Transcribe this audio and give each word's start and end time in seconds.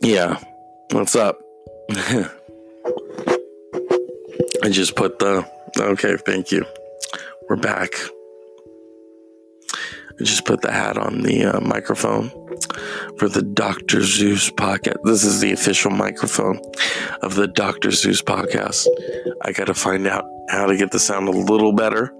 Yeah. 0.00 0.42
What's 0.92 1.16
up? 1.16 1.40
I 1.90 2.28
just 4.70 4.96
put 4.96 5.18
the. 5.18 5.48
Okay, 5.78 6.16
thank 6.16 6.50
you. 6.50 6.64
We're 7.48 7.56
back. 7.56 7.90
I 10.20 10.24
just 10.24 10.44
put 10.44 10.62
the 10.62 10.72
hat 10.72 10.98
on 10.98 11.22
the 11.22 11.44
uh, 11.44 11.60
microphone 11.60 12.30
for 13.18 13.28
the 13.28 13.42
Dr. 13.42 14.02
Zeus 14.02 14.50
podcast. 14.50 14.96
This 15.04 15.24
is 15.24 15.40
the 15.40 15.52
official 15.52 15.90
microphone 15.90 16.60
of 17.22 17.34
the 17.34 17.46
Dr. 17.46 17.90
Zeus 17.90 18.22
podcast. 18.22 18.86
I 19.42 19.52
got 19.52 19.66
to 19.66 19.74
find 19.74 20.06
out 20.06 20.24
how 20.48 20.66
to 20.66 20.76
get 20.76 20.90
the 20.90 20.98
sound 20.98 21.28
a 21.28 21.32
little 21.32 21.72
better, 21.72 22.12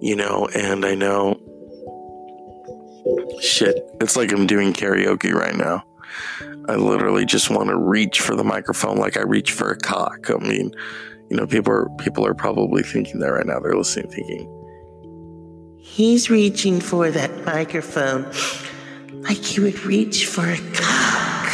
you 0.00 0.16
know, 0.16 0.48
and 0.54 0.86
I 0.86 0.94
know 0.94 1.38
shit, 3.40 3.78
it's 4.00 4.16
like 4.16 4.32
I'm 4.32 4.46
doing 4.46 4.72
karaoke 4.72 5.32
right 5.32 5.54
now. 5.54 5.84
I 6.68 6.74
literally 6.76 7.24
just 7.24 7.50
want 7.50 7.68
to 7.68 7.76
reach 7.76 8.20
for 8.20 8.34
the 8.34 8.44
microphone 8.44 8.96
like 8.96 9.16
I 9.16 9.22
reach 9.22 9.52
for 9.52 9.70
a 9.70 9.76
cock. 9.76 10.30
I 10.30 10.38
mean, 10.38 10.74
you 11.30 11.36
know, 11.36 11.46
people 11.46 11.72
are 11.72 11.88
people 11.98 12.26
are 12.26 12.34
probably 12.34 12.82
thinking 12.82 13.20
that 13.20 13.28
right 13.28 13.46
now. 13.46 13.60
They're 13.60 13.76
listening, 13.76 14.10
thinking, 14.10 14.52
He's 15.78 16.28
reaching 16.28 16.80
for 16.80 17.10
that 17.10 17.44
microphone 17.44 18.24
like 19.22 19.38
he 19.38 19.60
would 19.60 19.80
reach 19.84 20.26
for 20.26 20.46
a 20.46 20.58
cock. 20.74 21.52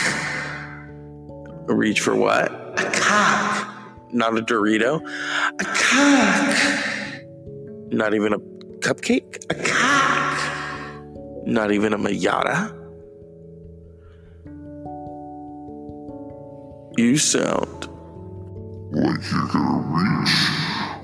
reach 1.69 2.01
for 2.01 2.17
what? 2.17 2.51
A 2.79 2.91
cock. 2.95 3.69
Not 4.13 4.37
a 4.37 4.43
Dorito. 4.43 5.01
A 5.61 5.65
cock. 5.65 6.57
Not 7.93 8.15
even 8.15 8.33
a 8.33 8.39
cupcake. 8.81 9.45
A 9.51 9.55
cock. 9.55 10.02
Not 11.45 11.73
even 11.73 11.93
a 11.93 11.99
Mayada. 11.99 12.79
You 16.97 17.17
sound 17.17 17.89
like 18.93 19.31
you're 19.31 19.49
gonna 19.49 19.81
reach 19.89 20.31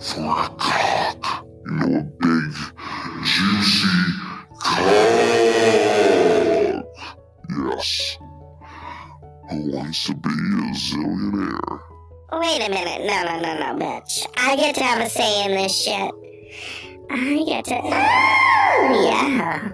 for 0.00 0.20
a 0.20 0.48
cock. 0.58 1.47
You 1.64 1.72
know, 1.72 1.98
a 1.98 2.03
big, 2.03 2.53
juicy 3.25 3.89
cock. 4.61 4.78
Yes. 7.50 8.19
Who 9.50 9.73
wants 9.73 10.06
to 10.06 10.14
be 10.14 10.28
a 10.28 10.75
zillionaire? 10.75 11.80
Wait 12.33 12.61
a 12.61 12.70
minute. 12.70 13.06
No, 13.06 13.25
no, 13.25 13.41
no, 13.41 13.58
no, 13.58 13.84
bitch. 13.84 14.27
I 14.36 14.56
get 14.56 14.75
to 14.77 14.84
have 14.84 15.00
a 15.00 15.08
say 15.08 15.45
in 15.47 15.56
this 15.56 15.75
shit. 15.84 16.12
I 17.11 17.42
get 17.47 17.64
to. 17.64 17.80
Oh, 17.83 17.91
yeah. 19.11 19.73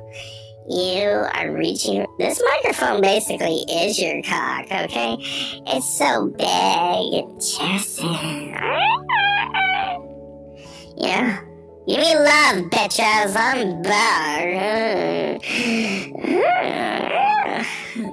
You 0.67 1.27
are 1.35 1.53
reaching. 1.53 2.07
This 2.19 2.41
microphone 2.43 3.03
basically 3.03 3.65
is 3.71 3.99
your 4.01 4.23
cock, 4.23 4.65
okay? 4.65 5.17
It's 5.67 5.99
so 5.99 6.29
big 6.29 6.47
and 6.47 7.39
chesty. 7.39 8.07
Yeah. 10.97 11.41
Give 11.87 11.99
me 11.99 12.17
love, 12.17 12.71
bitches. 12.71 13.37
I'm 13.37 13.83
back. 13.83 15.43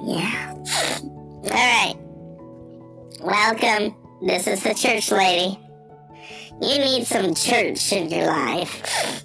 Yeah. 0.04 0.54
Alright. 1.46 1.96
Welcome. 3.22 3.96
This 4.20 4.46
is 4.46 4.62
the 4.62 4.74
church 4.74 5.10
lady. 5.10 5.58
You 6.60 6.78
need 6.78 7.06
some 7.06 7.34
church 7.34 7.92
in 7.92 8.10
your 8.10 8.26
life. 8.26 9.24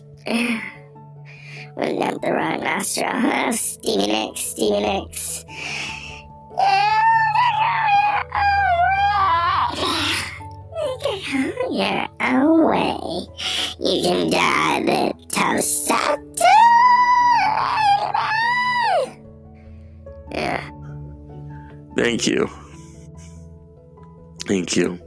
Went 1.77 1.99
down 1.99 2.17
the 2.23 2.31
wrong 2.33 2.63
nostril. 2.63 3.07
huh? 3.11 3.51
Stevie 3.51 4.07
Nicks, 4.07 4.41
Stevie 4.41 4.79
Nicks. 4.79 5.45
Your 11.69 12.07
own 12.21 12.65
way. 12.67 13.27
You 13.79 14.01
can 14.01 14.29
die 14.31 14.81
the 14.83 15.13
toast. 15.29 15.91
Yeah. 20.31 20.69
Thank 21.95 22.25
you. 22.25 22.49
Thank 24.47 24.75
you. 24.75 24.99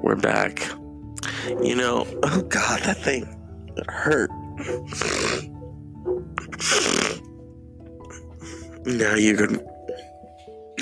We're 0.00 0.16
back. 0.16 0.66
You 1.62 1.76
know, 1.76 2.06
oh 2.24 2.42
God, 2.42 2.80
that 2.82 2.96
thing 2.98 3.26
hurt. 3.88 4.30
Now 8.86 9.14
you 9.14 9.36
can. 9.36 9.66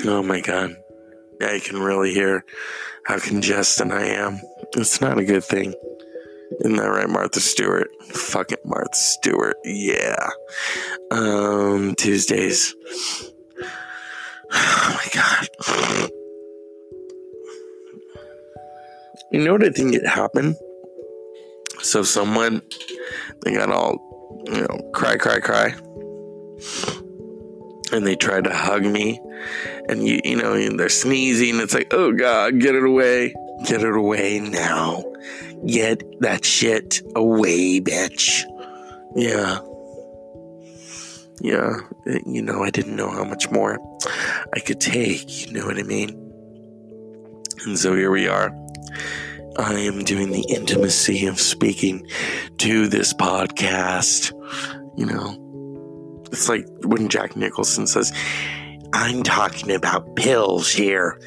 Oh 0.05 0.21
my 0.23 0.41
God. 0.41 0.75
Now 1.39 1.51
you 1.51 1.61
can 1.61 1.79
really 1.79 2.13
hear 2.13 2.45
how 3.05 3.19
congested 3.19 3.91
I 3.91 4.05
am. 4.05 4.39
It's 4.75 5.01
not 5.01 5.17
a 5.17 5.25
good 5.25 5.43
thing. 5.43 5.73
Isn't 6.59 6.77
that 6.77 6.87
right, 6.87 7.09
Martha 7.09 7.39
Stewart? 7.39 7.89
Fuck 8.05 8.51
it, 8.51 8.65
Martha 8.65 8.93
Stewart. 8.93 9.57
Yeah. 9.63 10.29
Um, 11.11 11.95
Tuesdays. 11.95 12.75
Oh 14.51 14.99
my 14.99 15.07
God. 15.13 15.47
You 19.31 19.43
know 19.43 19.53
what 19.53 19.63
I 19.63 19.69
think 19.69 19.95
it 19.95 20.05
happened? 20.05 20.55
So 21.81 22.03
someone, 22.03 22.61
they 23.43 23.53
got 23.53 23.71
all, 23.71 24.12
you 24.45 24.61
know, 24.61 24.91
cry, 24.93 25.17
cry, 25.17 25.39
cry. 25.39 25.75
And 27.91 28.07
they 28.07 28.15
tried 28.15 28.45
to 28.45 28.53
hug 28.53 28.83
me. 28.83 29.19
And 29.89 30.07
you, 30.07 30.19
you 30.23 30.35
know, 30.35 30.53
and 30.53 30.79
they're 30.79 30.89
sneezing. 30.89 31.59
It's 31.59 31.73
like, 31.73 31.93
oh 31.93 32.11
God, 32.11 32.59
get 32.59 32.75
it 32.75 32.83
away. 32.83 33.33
Get 33.65 33.83
it 33.83 33.95
away 33.95 34.39
now. 34.39 35.03
Get 35.65 36.03
that 36.21 36.43
shit 36.43 37.01
away, 37.15 37.79
bitch. 37.79 38.43
Yeah. 39.15 39.59
Yeah. 41.41 41.77
You 42.25 42.41
know, 42.41 42.63
I 42.63 42.69
didn't 42.69 42.95
know 42.95 43.09
how 43.09 43.23
much 43.23 43.49
more 43.51 43.79
I 44.55 44.59
could 44.59 44.81
take. 44.81 45.47
You 45.47 45.53
know 45.53 45.65
what 45.65 45.77
I 45.77 45.83
mean? 45.83 46.19
And 47.65 47.77
so 47.77 47.95
here 47.95 48.11
we 48.11 48.27
are. 48.27 48.51
I 49.57 49.73
am 49.73 50.03
doing 50.03 50.31
the 50.31 50.45
intimacy 50.49 51.27
of 51.27 51.39
speaking 51.39 52.07
to 52.59 52.87
this 52.87 53.13
podcast. 53.13 54.31
You 54.97 55.05
know, 55.05 56.23
it's 56.31 56.49
like 56.49 56.65
when 56.83 57.07
Jack 57.09 57.35
Nicholson 57.35 57.85
says, 57.85 58.11
I'm 58.93 59.23
talking 59.23 59.71
about 59.71 60.15
pills 60.15 60.71
here. 60.71 61.19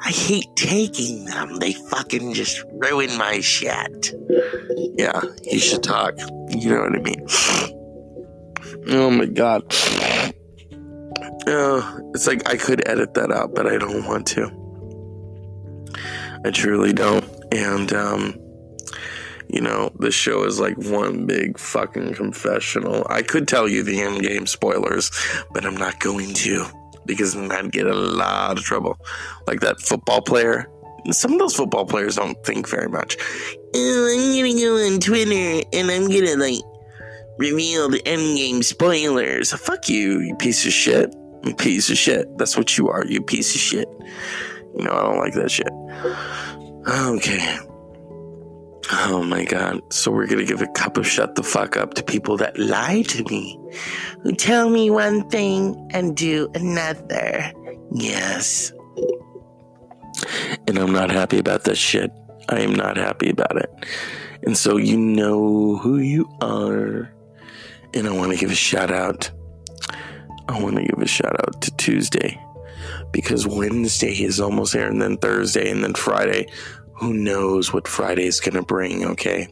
I 0.00 0.10
hate 0.10 0.54
taking 0.56 1.24
them. 1.26 1.56
They 1.56 1.72
fucking 1.72 2.34
just 2.34 2.62
ruin 2.72 3.16
my 3.16 3.40
shit. 3.40 4.14
Yeah, 4.96 5.20
he 5.42 5.58
should 5.58 5.82
talk. 5.82 6.14
You 6.50 6.70
know 6.70 6.80
what 6.82 6.96
I 6.96 7.00
mean? 7.00 7.26
Oh 8.86 9.10
my 9.10 9.26
god. 9.26 9.62
Uh, 11.46 11.98
it's 12.14 12.26
like 12.26 12.48
I 12.48 12.56
could 12.56 12.88
edit 12.88 13.12
that 13.14 13.30
out, 13.30 13.54
but 13.54 13.66
I 13.66 13.76
don't 13.76 14.06
want 14.06 14.26
to. 14.28 14.50
I 16.42 16.50
truly 16.50 16.94
don't. 16.94 17.24
And, 17.54 17.92
um, 17.92 18.34
you 19.48 19.60
know, 19.60 19.92
this 19.98 20.14
show 20.14 20.44
is 20.44 20.58
like 20.58 20.76
one 20.76 21.26
big 21.26 21.58
fucking 21.58 22.14
confessional. 22.14 23.06
I 23.08 23.22
could 23.22 23.46
tell 23.46 23.68
you 23.68 23.82
the 23.82 24.00
end 24.00 24.22
game 24.22 24.46
spoilers, 24.46 25.10
but 25.52 25.64
I'm 25.64 25.76
not 25.76 26.00
going 26.00 26.34
to 26.34 26.66
because 27.06 27.34
then 27.34 27.52
I'd 27.52 27.72
get 27.72 27.86
a 27.86 27.94
lot 27.94 28.58
of 28.58 28.64
trouble. 28.64 28.98
Like 29.46 29.60
that 29.60 29.80
football 29.80 30.22
player. 30.22 30.68
Some 31.10 31.34
of 31.34 31.38
those 31.38 31.54
football 31.54 31.84
players 31.84 32.16
don't 32.16 32.42
think 32.44 32.68
very 32.68 32.88
much. 32.88 33.16
Oh, 33.74 34.16
I'm 34.16 34.36
gonna 34.36 34.58
go 34.58 34.76
on 34.86 35.00
Twitter 35.00 35.62
and 35.72 35.90
I'm 35.90 36.08
gonna 36.08 36.36
like 36.36 36.62
reveal 37.38 37.90
the 37.90 38.02
end 38.06 38.36
game 38.36 38.62
spoilers. 38.62 39.52
Fuck 39.52 39.88
you, 39.88 40.20
you 40.20 40.34
piece 40.36 40.64
of 40.64 40.72
shit. 40.72 41.14
You 41.44 41.54
piece 41.54 41.90
of 41.90 41.98
shit. 41.98 42.38
That's 42.38 42.56
what 42.56 42.78
you 42.78 42.88
are, 42.88 43.04
you 43.04 43.20
piece 43.20 43.54
of 43.54 43.60
shit. 43.60 43.88
You 44.76 44.84
know, 44.84 44.92
I 44.92 45.02
don't 45.02 45.18
like 45.18 45.34
that 45.34 45.50
shit. 45.50 45.68
Okay. 46.86 47.58
Oh 48.92 49.22
my 49.22 49.44
god. 49.44 49.80
So 49.92 50.10
we're 50.10 50.26
gonna 50.26 50.44
give 50.44 50.60
a 50.60 50.66
cup 50.68 50.98
of 50.98 51.06
shut 51.06 51.34
the 51.34 51.42
fuck 51.42 51.76
up 51.76 51.94
to 51.94 52.02
people 52.02 52.36
that 52.38 52.58
lie 52.58 53.02
to 53.02 53.24
me. 53.24 53.58
Who 54.22 54.32
tell 54.32 54.68
me 54.68 54.90
one 54.90 55.28
thing 55.30 55.88
and 55.92 56.14
do 56.16 56.50
another. 56.54 57.52
Yes. 57.92 58.72
And 60.66 60.78
I'm 60.78 60.92
not 60.92 61.10
happy 61.10 61.38
about 61.38 61.64
that 61.64 61.76
shit. 61.76 62.10
I 62.48 62.60
am 62.60 62.74
not 62.74 62.96
happy 62.96 63.30
about 63.30 63.56
it. 63.56 63.70
And 64.42 64.56
so 64.56 64.76
you 64.76 64.98
know 64.98 65.76
who 65.76 65.98
you 65.98 66.28
are. 66.42 67.10
And 67.94 68.06
I 68.06 68.12
want 68.12 68.32
to 68.32 68.38
give 68.38 68.50
a 68.50 68.54
shout 68.54 68.90
out. 68.90 69.30
I 70.48 70.60
want 70.60 70.76
to 70.76 70.82
give 70.82 70.98
a 70.98 71.06
shout 71.06 71.34
out 71.46 71.62
to 71.62 71.74
Tuesday 71.76 72.38
because 73.14 73.46
Wednesday 73.46 74.12
is 74.12 74.40
almost 74.40 74.72
here, 74.72 74.88
and 74.88 75.00
then 75.00 75.16
Thursday, 75.16 75.70
and 75.70 75.84
then 75.84 75.94
Friday. 75.94 76.48
Who 76.96 77.14
knows 77.14 77.72
what 77.72 77.86
Friday 77.86 78.26
is 78.26 78.40
gonna 78.40 78.62
bring, 78.62 79.04
okay? 79.04 79.46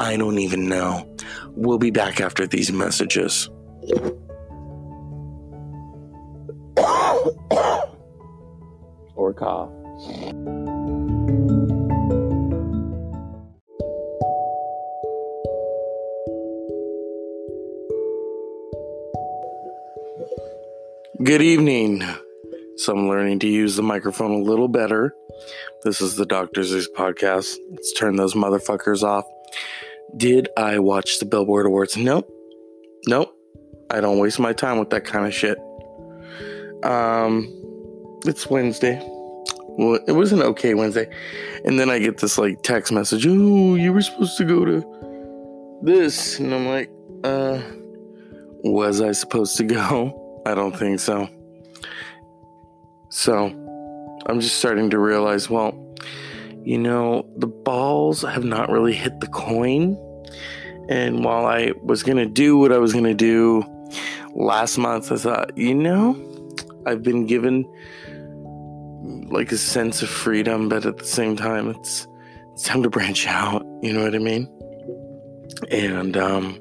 I 0.00 0.16
don't 0.16 0.38
even 0.38 0.66
know. 0.66 1.06
We'll 1.50 1.78
be 1.78 1.90
back 1.90 2.22
after 2.22 2.46
these 2.46 2.72
messages. 2.72 3.50
or 9.14 9.34
cough. 9.34 9.70
Good 21.22 21.42
evening. 21.42 22.02
So 22.76 22.92
I'm 22.92 23.08
learning 23.08 23.38
to 23.40 23.48
use 23.48 23.76
the 23.76 23.82
microphone 23.82 24.32
a 24.32 24.38
little 24.38 24.68
better. 24.68 25.14
This 25.84 26.02
is 26.02 26.16
the 26.16 26.26
Dr. 26.26 26.62
Zeus 26.62 26.88
podcast. 26.94 27.56
Let's 27.70 27.92
turn 27.94 28.16
those 28.16 28.34
motherfuckers 28.34 29.02
off. 29.02 29.24
Did 30.16 30.48
I 30.58 30.78
watch 30.78 31.18
the 31.18 31.24
Billboard 31.24 31.64
Awards? 31.64 31.96
Nope. 31.96 32.30
Nope. 33.06 33.34
I 33.90 34.00
don't 34.00 34.18
waste 34.18 34.38
my 34.38 34.52
time 34.52 34.78
with 34.78 34.90
that 34.90 35.04
kind 35.04 35.26
of 35.26 35.32
shit. 35.32 35.58
Um, 36.84 37.48
it's 38.26 38.48
Wednesday. 38.50 39.00
Well, 39.78 39.98
it 40.06 40.12
was 40.12 40.32
an 40.32 40.42
okay 40.42 40.74
Wednesday. 40.74 41.10
And 41.64 41.80
then 41.80 41.88
I 41.88 41.98
get 41.98 42.18
this 42.18 42.36
like 42.36 42.62
text 42.62 42.92
message, 42.92 43.26
oh, 43.26 43.74
you 43.74 43.92
were 43.92 44.02
supposed 44.02 44.36
to 44.36 44.44
go 44.44 44.64
to 44.66 45.80
this. 45.82 46.38
And 46.38 46.54
I'm 46.54 46.66
like, 46.66 46.90
uh, 47.24 47.60
was 48.64 49.00
I 49.00 49.12
supposed 49.12 49.56
to 49.56 49.64
go? 49.64 50.42
I 50.46 50.54
don't 50.54 50.76
think 50.76 51.00
so. 51.00 51.28
So 53.16 53.46
I'm 54.26 54.40
just 54.40 54.58
starting 54.58 54.90
to 54.90 54.98
realize, 54.98 55.48
well, 55.48 55.72
you 56.64 56.76
know, 56.76 57.26
the 57.38 57.46
balls 57.46 58.20
have 58.20 58.44
not 58.44 58.68
really 58.68 58.92
hit 58.92 59.20
the 59.20 59.26
coin. 59.28 59.96
And 60.90 61.24
while 61.24 61.46
I 61.46 61.72
was 61.82 62.02
going 62.02 62.18
to 62.18 62.26
do 62.26 62.58
what 62.58 62.72
I 62.72 62.78
was 62.78 62.92
going 62.92 63.06
to 63.06 63.14
do 63.14 63.64
last 64.34 64.76
month, 64.76 65.10
I 65.10 65.16
thought, 65.16 65.56
you 65.56 65.74
know, 65.74 66.14
I've 66.84 67.02
been 67.02 67.24
given 67.24 67.64
like 69.30 69.50
a 69.50 69.56
sense 69.56 70.02
of 70.02 70.10
freedom, 70.10 70.68
but 70.68 70.84
at 70.84 70.98
the 70.98 71.06
same 71.06 71.36
time, 71.36 71.70
it's 71.70 72.06
it's 72.52 72.64
time 72.64 72.82
to 72.82 72.90
branch 72.90 73.26
out. 73.26 73.64
You 73.80 73.94
know 73.94 74.04
what 74.04 74.14
I 74.14 74.18
mean? 74.18 74.46
And 75.70 76.18
um, 76.18 76.60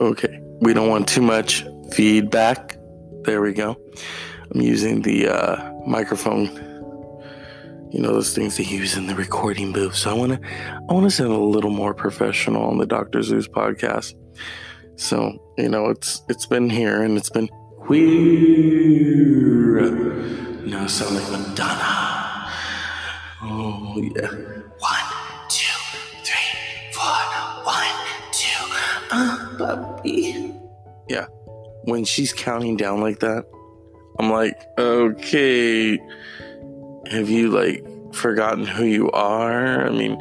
okay, 0.00 0.40
we 0.60 0.74
don't 0.74 0.88
want 0.88 1.08
too 1.08 1.22
much 1.22 1.66
feedback. 1.90 2.76
There 3.24 3.42
we 3.42 3.52
go. 3.52 3.76
I'm 4.52 4.60
using 4.60 5.02
the 5.02 5.28
uh, 5.28 5.72
microphone. 5.86 6.46
You 7.92 8.00
know 8.00 8.12
those 8.12 8.34
things 8.34 8.56
they 8.56 8.64
use 8.64 8.96
in 8.96 9.06
the 9.06 9.14
recording 9.14 9.72
booth. 9.72 9.94
So 9.96 10.10
I 10.10 10.14
want 10.14 10.32
to, 10.32 10.40
I 10.88 10.92
want 10.92 11.04
to 11.06 11.10
sound 11.10 11.32
a 11.32 11.38
little 11.38 11.70
more 11.70 11.94
professional 11.94 12.64
on 12.64 12.78
the 12.78 12.86
Doctor 12.86 13.22
Zeus 13.22 13.46
podcast. 13.48 14.14
So 14.96 15.38
you 15.56 15.68
know 15.68 15.86
it's 15.86 16.22
it's 16.28 16.46
been 16.46 16.68
here 16.70 17.02
and 17.02 17.16
it's 17.16 17.30
been 17.30 17.48
weird. 17.88 18.10
Now 20.66 20.84
I 20.84 20.86
sound 20.86 21.14
like 21.16 21.30
Madonna. 21.30 22.50
Oh 23.42 23.94
yeah. 23.98 24.30
One, 24.78 25.04
two, 25.48 25.80
three, 26.24 26.92
four. 26.92 27.22
One, 27.64 27.94
two. 28.32 28.66
Uh, 29.10 29.56
puppy. 29.58 30.54
Yeah. 31.08 31.26
When 31.84 32.04
she's 32.04 32.32
counting 32.32 32.76
down 32.76 33.00
like 33.00 33.20
that, 33.20 33.46
I'm 34.18 34.30
like, 34.30 34.60
okay, 34.78 35.98
have 37.10 37.28
you 37.28 37.50
like 37.50 37.84
forgotten 38.14 38.66
who 38.66 38.84
you 38.84 39.10
are? 39.12 39.86
I 39.86 39.90
mean, 39.90 40.18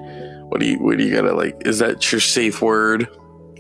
what 0.50 0.60
do 0.60 0.68
you, 0.68 0.80
what 0.80 0.98
do 0.98 1.04
you 1.04 1.14
gotta 1.14 1.34
like? 1.34 1.64
Is 1.66 1.80
that 1.80 2.12
your 2.12 2.22
safe 2.22 2.62
word? 2.62 3.08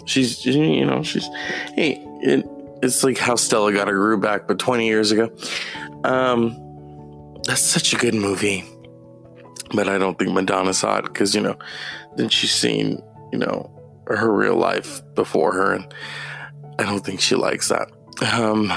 She's, 0.05 0.45
you 0.45 0.85
know, 0.85 1.03
she's, 1.03 1.27
hey, 1.75 2.03
it, 2.21 2.45
it's 2.81 3.03
like 3.03 3.17
how 3.17 3.35
Stella 3.35 3.73
got 3.73 3.87
her 3.87 3.93
groove 3.93 4.21
back, 4.21 4.47
but 4.47 4.59
20 4.59 4.87
years 4.87 5.11
ago. 5.11 5.31
Um, 6.03 6.69
that's 7.43 7.61
such 7.61 7.93
a 7.93 7.97
good 7.97 8.13
movie, 8.13 8.63
but 9.73 9.89
I 9.89 9.97
don't 9.97 10.17
think 10.17 10.31
Madonna 10.31 10.73
saw 10.73 10.97
it 10.97 11.05
because 11.05 11.35
you 11.35 11.41
know, 11.41 11.57
then 12.15 12.29
she's 12.29 12.53
seen, 12.53 13.01
you 13.31 13.39
know, 13.39 13.71
her 14.07 14.31
real 14.31 14.55
life 14.55 15.01
before 15.15 15.53
her, 15.53 15.73
and 15.73 15.93
I 16.77 16.83
don't 16.83 17.05
think 17.05 17.21
she 17.21 17.35
likes 17.35 17.69
that. 17.69 17.91
Um, 18.33 18.71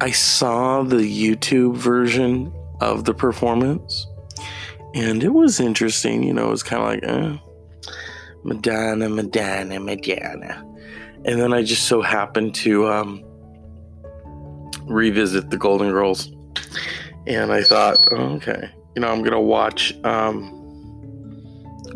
I 0.00 0.10
saw 0.12 0.82
the 0.82 0.96
YouTube 0.96 1.76
version 1.76 2.52
of 2.80 3.04
the 3.04 3.12
performance, 3.12 4.06
and 4.94 5.22
it 5.22 5.28
was 5.28 5.60
interesting. 5.60 6.22
You 6.22 6.32
know, 6.32 6.48
it 6.48 6.50
was 6.50 6.62
kind 6.62 6.82
of 6.82 6.88
like, 6.88 7.02
eh, 7.04 7.38
Madonna, 8.42 9.10
Madonna, 9.10 9.78
Madonna. 9.78 10.66
And 11.26 11.38
then 11.38 11.52
I 11.52 11.62
just 11.62 11.84
so 11.86 12.00
happened 12.00 12.54
to 12.56 12.88
um, 12.88 13.22
revisit 14.84 15.50
the 15.50 15.58
Golden 15.58 15.90
Girls, 15.90 16.32
and 17.26 17.52
I 17.52 17.62
thought, 17.62 17.98
oh, 18.12 18.36
okay, 18.36 18.70
you 18.96 19.02
know, 19.02 19.08
I'm 19.08 19.22
gonna 19.22 19.40
watch. 19.40 19.92
Um, 20.02 20.56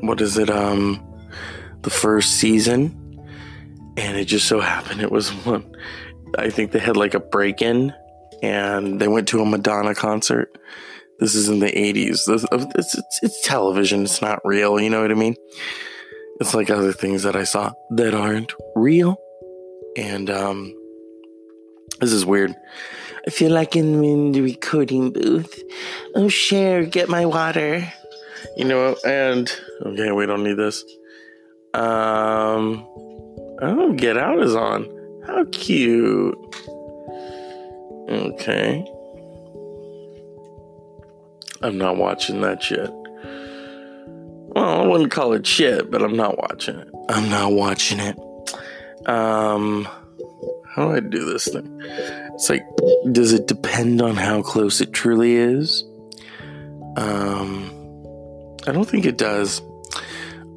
what 0.00 0.20
is 0.20 0.36
it? 0.36 0.50
Um, 0.50 1.02
the 1.80 1.90
first 1.90 2.32
season, 2.32 3.00
and 3.96 4.18
it 4.18 4.26
just 4.26 4.46
so 4.46 4.60
happened 4.60 5.00
it 5.00 5.10
was 5.10 5.30
one 5.46 5.74
I 6.38 6.50
think 6.50 6.72
they 6.72 6.78
had 6.78 6.96
like 6.96 7.14
a 7.14 7.20
break 7.20 7.62
in 7.62 7.94
and 8.42 9.00
they 9.00 9.08
went 9.08 9.28
to 9.28 9.40
a 9.40 9.46
Madonna 9.46 9.94
concert. 9.94 10.56
This 11.18 11.34
is 11.34 11.48
in 11.48 11.60
the 11.60 11.70
80s. 11.70 12.26
This, 12.26 12.44
it's, 12.52 12.94
it's, 12.94 13.20
it's 13.22 13.40
television, 13.42 14.04
it's 14.04 14.20
not 14.20 14.40
real, 14.44 14.80
you 14.80 14.90
know 14.90 15.02
what 15.02 15.10
I 15.10 15.14
mean? 15.14 15.36
It's 16.40 16.54
like 16.54 16.70
other 16.70 16.92
things 16.92 17.22
that 17.22 17.36
I 17.36 17.44
saw 17.44 17.72
that 17.90 18.14
aren't 18.14 18.52
real. 18.74 19.16
And 19.96 20.28
um, 20.28 20.74
this 22.00 22.12
is 22.12 22.26
weird. 22.26 22.54
I 23.26 23.30
feel 23.30 23.52
like 23.52 23.76
I'm 23.76 24.02
in 24.02 24.32
the 24.32 24.42
recording 24.42 25.12
booth. 25.12 25.62
Oh, 26.14 26.28
share, 26.28 26.84
get 26.84 27.08
my 27.08 27.24
water. 27.24 27.90
You 28.56 28.64
know, 28.64 28.96
and 29.06 29.50
okay, 29.86 30.12
we 30.12 30.26
don't 30.26 30.42
need 30.42 30.56
this. 30.56 30.84
Um, 31.72 32.86
oh, 33.62 33.94
Get 33.96 34.18
Out 34.18 34.42
is 34.42 34.54
on. 34.54 34.84
How 35.26 35.44
cute. 35.52 36.36
Okay. 38.08 38.86
I'm 41.62 41.78
not 41.78 41.96
watching 41.96 42.42
that 42.42 42.62
shit. 42.62 42.90
Well, 44.54 44.82
I 44.82 44.86
wouldn't 44.86 45.10
call 45.10 45.32
it 45.32 45.46
shit, 45.46 45.90
but 45.90 46.02
I'm 46.02 46.16
not 46.16 46.36
watching 46.38 46.76
it. 46.76 46.88
I'm 47.08 47.30
not 47.30 47.52
watching 47.52 48.00
it. 48.00 48.18
Um, 49.08 49.88
how 50.66 50.88
do 50.88 50.96
I 50.96 51.00
do 51.00 51.24
this 51.24 51.48
thing? 51.48 51.80
It's 52.34 52.50
like, 52.50 52.64
does 53.10 53.32
it 53.32 53.46
depend 53.46 54.02
on 54.02 54.16
how 54.16 54.42
close 54.42 54.80
it 54.80 54.92
truly 54.92 55.36
is? 55.36 55.84
Um, 56.96 57.70
I 58.66 58.72
don't 58.72 58.88
think 58.88 59.06
it 59.06 59.16
does. 59.16 59.62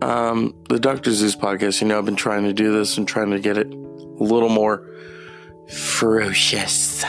Um, 0.01 0.53
the 0.70 0.80
Dr. 0.80 1.12
Zeus 1.12 1.36
podcast, 1.36 1.82
you 1.82 1.88
know, 1.88 1.98
I've 1.98 2.06
been 2.06 2.15
trying 2.15 2.44
to 2.44 2.53
do 2.53 2.74
this 2.74 2.98
and 2.98 3.08
trying 3.08 3.32
to 3.32 3.39
get 3.39 3.58
it 3.58 3.68
a 4.20 4.24
little 4.24 4.50
more 4.50 4.86
ferocious. 5.70 7.04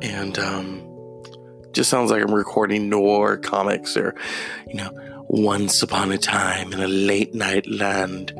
And 0.00 0.38
um, 0.38 1.22
just 1.72 1.90
sounds 1.90 2.10
like 2.10 2.22
I'm 2.22 2.34
recording 2.34 2.88
noir 2.88 3.36
comics 3.36 3.96
or, 3.96 4.14
you 4.66 4.74
know, 4.74 4.90
once 5.28 5.82
upon 5.82 6.10
a 6.12 6.18
time 6.18 6.72
in 6.72 6.80
a 6.80 6.88
late 6.88 7.34
night 7.34 7.66
land. 7.68 8.32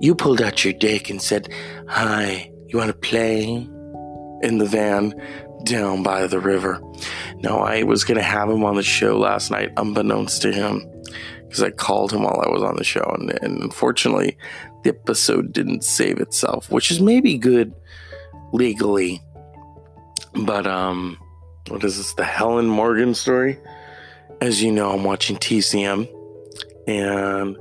You 0.00 0.14
pulled 0.16 0.40
out 0.40 0.64
your 0.64 0.72
dick 0.72 1.10
and 1.10 1.20
said, 1.20 1.52
Hi, 1.88 2.50
you 2.66 2.78
want 2.78 2.88
to 2.88 3.08
play? 3.08 3.68
In 4.42 4.58
the 4.58 4.66
van 4.66 5.14
down 5.64 6.02
by 6.02 6.26
the 6.26 6.40
river. 6.40 6.80
Now, 7.36 7.60
I 7.60 7.84
was 7.84 8.02
going 8.02 8.16
to 8.16 8.24
have 8.24 8.50
him 8.50 8.64
on 8.64 8.74
the 8.74 8.82
show 8.82 9.16
last 9.18 9.50
night, 9.52 9.70
unbeknownst 9.76 10.42
to 10.42 10.52
him, 10.52 10.84
because 11.46 11.62
I 11.62 11.70
called 11.70 12.12
him 12.12 12.22
while 12.22 12.42
I 12.44 12.50
was 12.50 12.62
on 12.62 12.76
the 12.76 12.84
show. 12.84 13.04
And, 13.18 13.30
and 13.42 13.62
unfortunately, 13.62 14.36
the 14.84 14.90
episode 14.90 15.52
didn't 15.52 15.84
save 15.84 16.18
itself, 16.18 16.70
which 16.70 16.90
is 16.90 17.00
maybe 17.00 17.36
good 17.38 17.74
legally. 18.52 19.22
But, 20.34 20.66
um, 20.66 21.18
what 21.68 21.84
is 21.84 21.98
this? 21.98 22.14
The 22.14 22.24
Helen 22.24 22.66
Morgan 22.66 23.14
story? 23.14 23.58
As 24.40 24.62
you 24.62 24.72
know, 24.72 24.90
I'm 24.90 25.04
watching 25.04 25.36
TCM. 25.36 26.08
And, 26.86 27.56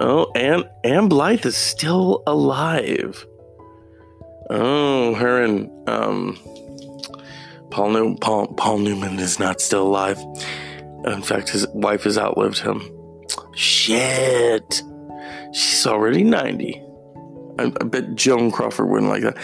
oh, 0.00 0.30
and 0.34 0.68
Ann 0.84 1.08
Blyth 1.08 1.46
is 1.46 1.56
still 1.56 2.22
alive. 2.26 3.24
Oh, 4.50 5.14
her 5.14 5.42
and, 5.42 5.70
um, 5.88 6.38
Paul, 7.70 7.90
New- 7.90 8.16
Paul, 8.16 8.48
Paul 8.48 8.78
Newman 8.78 9.18
is 9.18 9.38
not 9.38 9.60
still 9.60 9.86
alive. 9.86 10.18
In 11.04 11.22
fact, 11.22 11.48
his 11.48 11.66
wife 11.68 12.04
has 12.04 12.16
outlived 12.18 12.58
him. 12.58 12.82
Shit. 13.54 14.82
She's 15.52 15.86
already 15.86 16.22
90. 16.24 16.82
I, 17.58 17.64
I 17.64 17.84
bet 17.84 18.14
Joan 18.14 18.50
Crawford 18.50 18.88
wouldn't 18.88 19.10
like 19.10 19.22
that. 19.22 19.36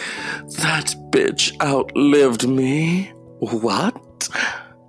That 0.59 0.95
bitch 1.11 1.61
outlived 1.61 2.49
me. 2.49 3.13
What? 3.41 4.29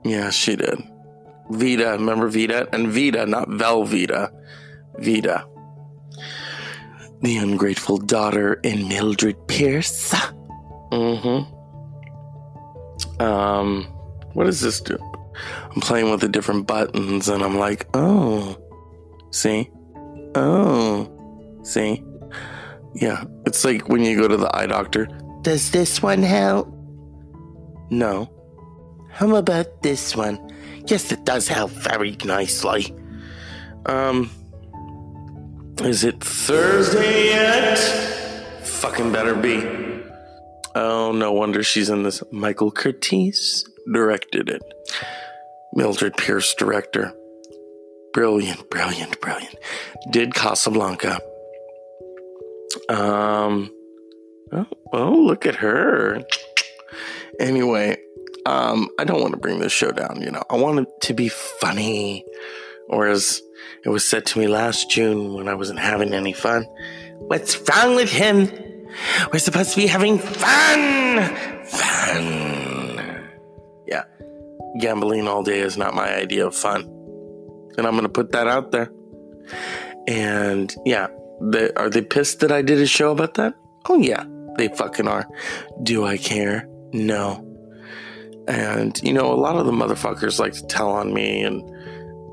Yeah, 0.04 0.30
she 0.30 0.56
did. 0.56 0.82
Veda, 1.50 1.92
remember 1.92 2.28
Veda? 2.28 2.68
And 2.72 2.88
Veda, 2.88 3.26
not 3.26 3.50
Velveeta. 3.50 4.32
Veda. 4.98 5.46
The 7.22 7.38
ungrateful 7.38 7.98
daughter 7.98 8.54
in 8.64 8.88
Mildred 8.88 9.48
Pierce. 9.48 10.14
Mm-hmm. 10.92 11.56
Um, 13.22 13.84
what 14.34 14.46
does 14.46 14.62
this 14.62 14.80
do? 14.80 14.98
I'm 15.76 15.82
playing 15.82 16.10
with 16.12 16.22
the 16.22 16.30
different 16.30 16.68
buttons 16.68 17.30
and 17.30 17.44
I'm 17.44 17.58
like, 17.58 17.88
oh, 17.94 18.58
see? 19.32 19.70
Oh, 20.36 21.60
see? 21.64 22.04
Yeah, 22.96 23.24
it's 23.46 23.64
like 23.64 23.88
when 23.88 24.04
you 24.04 24.18
go 24.18 24.28
to 24.28 24.38
the 24.38 24.56
eye 24.56 24.66
doctor. 24.66 25.08
Does 25.42 25.72
this 25.72 26.02
one 26.02 26.24
help? 26.24 26.74
No. 27.90 28.30
How 29.12 29.36
about 29.36 29.82
this 29.82 30.16
one? 30.16 30.40
Yes, 30.88 31.12
it 31.12 31.24
does 31.26 31.48
help 31.48 31.72
very 31.72 32.18
nicely. 32.26 32.96
Um, 33.86 34.30
is 35.82 36.04
it 36.04 36.24
Thursday 36.24 37.28
yet? 37.28 37.78
Fucking 38.64 39.12
better 39.12 39.36
be. 39.36 39.64
Oh, 40.76 41.12
no 41.12 41.32
wonder 41.32 41.64
she's 41.64 41.90
in 41.90 42.04
this. 42.04 42.24
Michael 42.32 42.72
Curtiz 42.72 43.64
directed 43.92 44.50
it. 44.50 44.62
Mildred 45.74 46.18
Pierce, 46.18 46.54
director. 46.56 47.14
Brilliant, 48.14 48.70
brilliant, 48.70 49.20
brilliant. 49.22 49.56
Did 50.12 50.34
Casablanca. 50.34 51.20
Um, 52.90 53.72
oh, 54.52 54.66
oh, 54.94 55.16
look 55.16 55.46
at 55.46 55.56
her. 55.56 56.22
Anyway, 57.40 57.98
um, 58.46 58.90
I 59.00 59.04
don't 59.04 59.22
want 59.22 59.34
to 59.34 59.40
bring 59.40 59.60
this 59.60 59.72
show 59.72 59.92
down, 59.92 60.22
you 60.22 60.32
know. 60.32 60.44
I 60.50 60.56
want 60.56 60.80
it 60.80 60.88
to 61.04 61.14
be 61.14 61.30
funny. 61.30 62.26
Or 62.90 63.08
as 63.08 63.42
it 63.86 63.90
was 63.90 64.08
said 64.08 64.26
to 64.28 64.40
me 64.40 64.48
last 64.48 64.90
June 64.90 65.34
when 65.36 65.48
I 65.48 65.54
wasn't 65.54 65.80
having 65.80 66.14
any 66.14 66.34
fun, 66.34 66.66
What's 67.20 67.62
wrong 67.70 67.96
with 67.96 68.12
him? 68.12 68.50
We're 69.32 69.40
supposed 69.40 69.72
to 69.72 69.76
be 69.76 69.88
having 69.88 70.18
fun! 70.18 71.36
Fun! 71.66 72.39
Gambling 74.78 75.28
all 75.28 75.44
day 75.44 75.60
is 75.60 75.78
not 75.78 75.94
my 75.94 76.14
idea 76.14 76.46
of 76.46 76.56
fun. 76.56 76.82
And 77.78 77.88
I'm 77.88 77.94
going 77.94 78.04
to 78.04 78.10
put 78.10 78.32
that 78.34 78.48
out 78.48 78.72
there. 78.72 78.92
And 80.08 80.74
yeah, 80.86 81.08
they, 81.42 81.72
are 81.74 81.90
they 81.90 82.02
pissed 82.02 82.40
that 82.42 82.52
I 82.52 82.62
did 82.62 82.80
a 82.80 82.86
show 82.86 83.12
about 83.12 83.36
that? 83.36 83.54
Oh, 83.88 83.98
yeah, 83.98 84.26
they 84.58 84.68
fucking 84.68 85.08
are. 85.08 85.28
Do 85.84 86.06
I 86.06 86.18
care? 86.18 86.68
No. 86.92 87.46
And, 88.48 89.00
you 89.04 89.14
know, 89.14 89.32
a 89.32 89.36
lot 89.36 89.56
of 89.58 89.66
the 89.66 89.72
motherfuckers 89.72 90.40
like 90.40 90.54
to 90.54 90.66
tell 90.66 90.90
on 90.90 91.14
me, 91.14 91.44
and, 91.44 91.62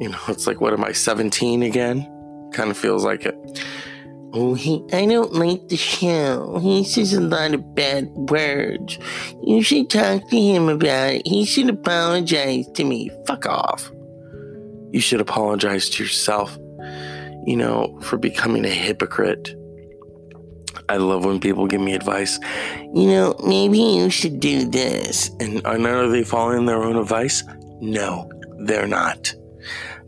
you 0.01 0.09
know, 0.09 0.19
it's 0.29 0.47
like, 0.47 0.61
what 0.61 0.73
am 0.73 0.85
I, 0.85 0.93
17 0.93 1.63
again? 1.63 2.51
Kind 2.53 2.71
of 2.71 2.77
feels 2.77 3.05
like 3.05 3.27
it. 3.27 3.35
Oh, 4.39 4.53
he, 4.53 4.85
I 4.93 5.07
don't 5.07 5.33
like 5.33 5.69
the 5.69 5.79
show. 5.79 6.59
He 6.59 6.85
says 6.85 7.15
a 7.15 7.23
lot 7.23 7.55
of 7.55 7.75
bad 7.75 8.11
words. 8.11 8.99
You 9.43 9.63
should 9.63 9.89
talk 9.89 10.29
to 10.29 10.37
him 10.39 10.69
about 10.69 11.15
it. 11.15 11.27
He 11.27 11.47
should 11.47 11.71
apologize 11.71 12.69
to 12.75 12.85
me. 12.85 13.11
Fuck 13.27 13.47
off. 13.47 13.91
You 14.91 15.01
should 15.01 15.23
apologize 15.23 15.89
to 15.89 16.03
yourself, 16.03 16.59
you 17.47 17.57
know, 17.57 17.99
for 18.03 18.19
becoming 18.19 18.67
a 18.67 18.71
hypocrite. 18.71 19.55
I 20.91 20.99
love 20.99 21.25
when 21.25 21.41
people 21.41 21.67
give 21.67 21.81
me 21.81 21.95
advice. 21.95 22.39
You 22.93 23.07
know, 23.07 23.37
maybe 23.43 23.79
you 23.79 24.11
should 24.11 24.39
do 24.39 24.69
this. 24.69 25.31
And 25.41 25.67
are 25.67 26.09
they 26.09 26.25
following 26.25 26.67
their 26.67 26.85
own 26.85 26.97
advice? 26.97 27.43
No, 27.81 28.31
they're 28.59 28.87
not. 28.87 29.35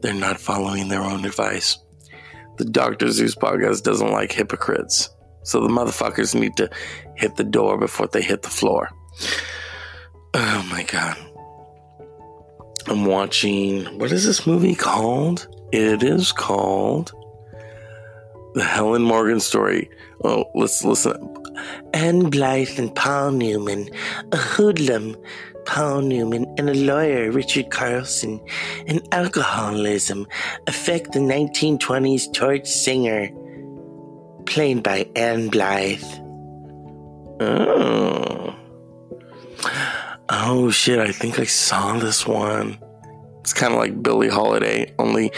They're 0.02 0.12
not 0.12 0.38
following 0.38 0.88
their 0.88 1.02
own 1.02 1.25
advice. 1.25 1.78
The 2.59 2.65
Dr. 2.65 3.11
Zeus 3.11 3.35
podcast 3.35 3.85
doesn't 3.85 4.11
like 4.11 4.33
hypocrites. 4.33 5.11
So 5.45 5.61
the 5.61 5.69
motherfuckers 5.69 6.35
need 6.35 6.57
to 6.57 6.69
hit 7.15 7.37
the 7.37 7.45
door 7.45 7.79
before 7.79 8.09
they 8.09 8.21
hit 8.21 8.43
the 8.43 8.50
floor. 8.50 8.91
Oh 10.35 10.69
my 10.71 10.83
god. 10.83 11.17
I'm 12.87 13.05
watching. 13.05 13.85
What 13.99 14.12
is 14.12 14.27
this 14.27 14.47
movie 14.47 14.75
called? 14.75 15.47
It 15.73 16.03
is 16.03 16.33
called 16.33 17.12
The 18.55 18.65
Helen 18.65 19.03
Morgan 19.03 19.41
Story. 19.41 19.91
Oh, 20.25 20.47
let's 20.55 20.85
listen. 20.85 21.12
Ann 21.93 22.31
Blyth 22.31 22.79
and 22.79 22.95
Paul 22.95 23.33
Newman, 23.33 23.91
a 24.33 24.37
hoodlum, 24.37 25.17
Paul 25.69 26.01
Newman, 26.01 26.47
and 26.57 26.71
a 26.71 26.75
lawyer, 26.75 27.31
Richard 27.31 27.71
Carlson, 27.71 28.41
and 28.87 29.07
alcoholism 29.13 30.27
affect 30.67 31.13
the 31.13 31.19
1920s 31.19 32.33
torch 32.33 32.67
singer, 32.67 33.29
played 34.47 34.83
by 34.83 35.07
Ann 35.15 35.51
Blyth. 35.51 36.25
Oh. 37.41 38.57
Oh 40.31 40.71
shit, 40.71 40.99
I 40.99 41.13
think 41.13 41.39
I 41.39 41.45
saw 41.45 41.99
this 41.99 42.27
one. 42.27 42.79
It's 43.41 43.53
kind 43.53 43.75
of 43.75 43.79
like 43.79 44.03
Billie 44.03 44.31
Holiday, 44.31 44.95
only 44.99 45.31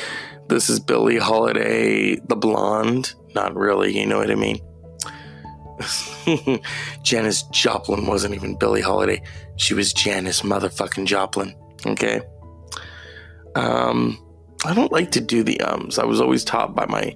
this 0.48 0.70
is 0.70 0.78
Billie 0.78 1.18
Holiday, 1.18 2.14
the 2.16 2.36
blonde. 2.36 3.14
Not 3.34 3.56
really, 3.56 3.98
you 3.98 4.06
know 4.06 4.18
what 4.18 4.30
I 4.30 4.36
mean? 4.36 4.60
Janis 7.02 7.42
Joplin 7.44 8.06
wasn't 8.06 8.34
even 8.34 8.56
Billie 8.56 8.80
Holiday. 8.80 9.22
She 9.60 9.74
was 9.74 9.92
Janis 9.92 10.40
motherfucking 10.40 11.04
Joplin. 11.04 11.54
Okay. 11.84 12.22
Um, 13.54 14.18
I 14.64 14.72
don't 14.72 14.90
like 14.90 15.10
to 15.12 15.20
do 15.20 15.42
the 15.42 15.60
ums. 15.60 15.98
I 15.98 16.06
was 16.06 16.18
always 16.18 16.44
taught 16.44 16.74
by 16.74 16.86
my, 16.86 17.14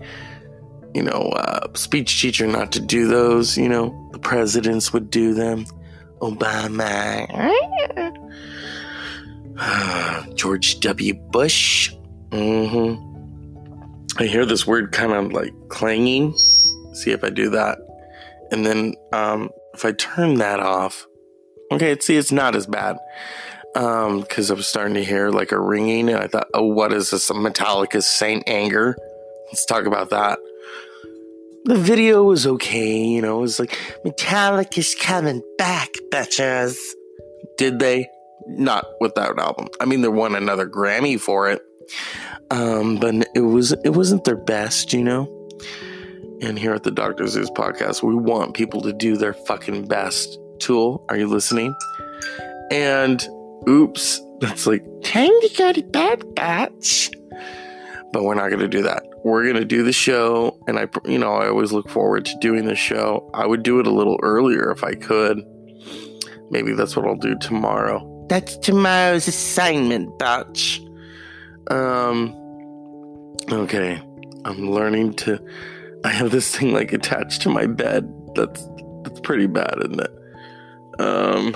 you 0.94 1.02
know, 1.02 1.30
uh, 1.36 1.68
speech 1.72 2.20
teacher 2.20 2.46
not 2.46 2.70
to 2.72 2.80
do 2.80 3.06
those. 3.06 3.56
You 3.56 3.70
know, 3.70 4.10
the 4.12 4.18
presidents 4.18 4.92
would 4.92 5.08
do 5.08 5.32
them. 5.32 5.64
Obama. 6.20 7.26
George 10.34 10.80
W. 10.80 11.14
Bush. 11.14 11.94
Mm-hmm. 12.28 14.22
I 14.22 14.26
hear 14.26 14.44
this 14.44 14.66
word 14.66 14.92
kind 14.92 15.12
of 15.12 15.32
like 15.32 15.54
clanging. 15.70 16.36
See 16.92 17.10
if 17.10 17.24
I 17.24 17.30
do 17.30 17.48
that. 17.50 17.78
And 18.52 18.66
then 18.66 18.92
um, 19.14 19.48
if 19.72 19.86
I 19.86 19.92
turn 19.92 20.34
that 20.34 20.60
off, 20.60 21.06
okay, 21.74 21.98
see, 22.00 22.16
it's 22.16 22.32
not 22.32 22.54
as 22.54 22.66
bad. 22.66 22.98
Because 23.72 24.50
um, 24.50 24.54
I 24.54 24.56
was 24.56 24.68
starting 24.68 24.94
to 24.94 25.04
hear 25.04 25.30
like 25.30 25.52
a 25.52 25.60
ringing, 25.60 26.08
and 26.08 26.18
I 26.18 26.28
thought, 26.28 26.46
oh, 26.54 26.66
what 26.66 26.92
is 26.92 27.10
this? 27.10 27.30
Metallica's 27.30 28.06
Saint 28.06 28.44
Anger. 28.46 28.96
Let's 29.48 29.64
talk 29.64 29.86
about 29.86 30.10
that. 30.10 30.38
The 31.64 31.76
video 31.76 32.24
was 32.24 32.46
okay, 32.46 33.02
you 33.02 33.22
know, 33.22 33.38
it 33.38 33.42
was 33.42 33.58
like, 33.58 33.78
Metallica's 34.04 34.94
coming 34.94 35.42
back, 35.56 35.88
bitches. 36.10 36.76
Did 37.56 37.78
they? 37.78 38.08
Not 38.46 38.84
with 39.00 39.14
that 39.14 39.38
album. 39.38 39.68
I 39.80 39.86
mean, 39.86 40.02
they 40.02 40.08
won 40.08 40.34
another 40.34 40.68
Grammy 40.68 41.18
for 41.18 41.48
it. 41.48 41.62
Um, 42.50 42.96
but 42.98 43.14
it 43.34 43.40
was 43.40 43.72
it 43.72 43.90
wasn't 43.90 44.24
their 44.24 44.36
best, 44.36 44.92
you 44.92 45.02
know. 45.02 45.28
And 46.42 46.58
here 46.58 46.74
at 46.74 46.82
the 46.82 46.90
Dr. 46.90 47.26
Zeus 47.26 47.50
podcast, 47.50 48.02
we 48.02 48.14
want 48.14 48.54
people 48.54 48.82
to 48.82 48.92
do 48.92 49.16
their 49.16 49.32
fucking 49.32 49.86
best. 49.86 50.38
Tool, 50.58 51.04
are 51.08 51.16
you 51.16 51.26
listening? 51.26 51.75
And 52.70 53.26
oops, 53.68 54.20
that's 54.40 54.66
like 54.66 54.84
time 55.02 55.28
to 55.28 55.50
go 55.56 55.73
to 55.73 55.82
bed, 55.82 56.20
bitch. 56.34 57.12
But 58.12 58.23
we're 58.25 58.34
not 58.34 58.49
going 58.49 58.61
to 58.61 58.68
do 58.68 58.82
that. 58.82 59.02
We're 59.25 59.42
going 59.42 59.56
to 59.56 59.64
do 59.64 59.82
the 59.82 59.92
show, 59.92 60.58
and 60.68 60.78
I, 60.78 60.87
you 61.06 61.18
know, 61.18 61.32
I 61.34 61.49
always 61.49 61.73
look 61.73 61.88
forward 61.88 62.26
to 62.26 62.38
doing 62.40 62.66
the 62.66 62.75
show. 62.75 63.28
I 63.34 63.46
would 63.46 63.62
do 63.62 63.80
it 63.80 63.87
a 63.87 63.90
little 63.90 64.20
earlier 64.23 64.70
if 64.70 64.84
I 64.84 64.94
could. 64.94 65.42
Maybe 66.50 66.75
that's 66.75 66.94
what 66.94 67.06
I'll 67.06 67.16
do 67.16 67.37
tomorrow. 67.38 68.26
That's 68.28 68.56
tomorrow's 68.58 69.26
assignment, 69.26 70.18
Batch. 70.18 70.80
Um. 71.70 72.34
Okay, 73.50 74.00
I'm 74.44 74.70
learning 74.70 75.14
to. 75.14 75.38
I 76.04 76.11
have 76.11 76.30
this 76.30 76.54
thing 76.54 76.73
like 76.73 76.92
attached 76.92 77.42
to 77.42 77.49
my 77.49 77.66
bed. 77.66 78.12
That's 78.34 78.68
that's 79.04 79.20
pretty 79.20 79.46
bad, 79.46 79.75
isn't 79.78 80.00
it? 80.00 80.11
Um. 80.98 81.52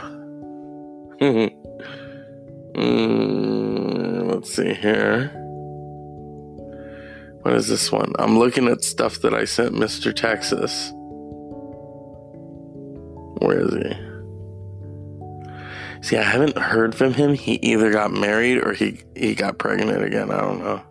mm, 2.74 4.30
let's 4.32 4.52
see 4.54 4.74
here. 4.74 5.28
What 7.42 7.54
is 7.54 7.68
this 7.68 7.90
one? 7.90 8.12
I'm 8.18 8.38
looking 8.38 8.68
at 8.68 8.84
stuff 8.84 9.20
that 9.22 9.32
I 9.34 9.44
sent 9.44 9.74
Mr. 9.74 10.14
Texas. 10.14 10.92
Where 13.40 13.60
is 13.60 13.72
he? 13.72 14.08
See, 16.00 16.16
I 16.16 16.22
haven't 16.22 16.56
heard 16.56 16.94
from 16.94 17.14
him. 17.14 17.34
He 17.34 17.54
either 17.54 17.90
got 17.90 18.12
married 18.12 18.58
or 18.58 18.72
he 18.72 19.02
he 19.16 19.34
got 19.34 19.58
pregnant 19.58 20.04
again. 20.04 20.30
I 20.30 20.40
don't 20.40 20.60
know. 20.60 20.82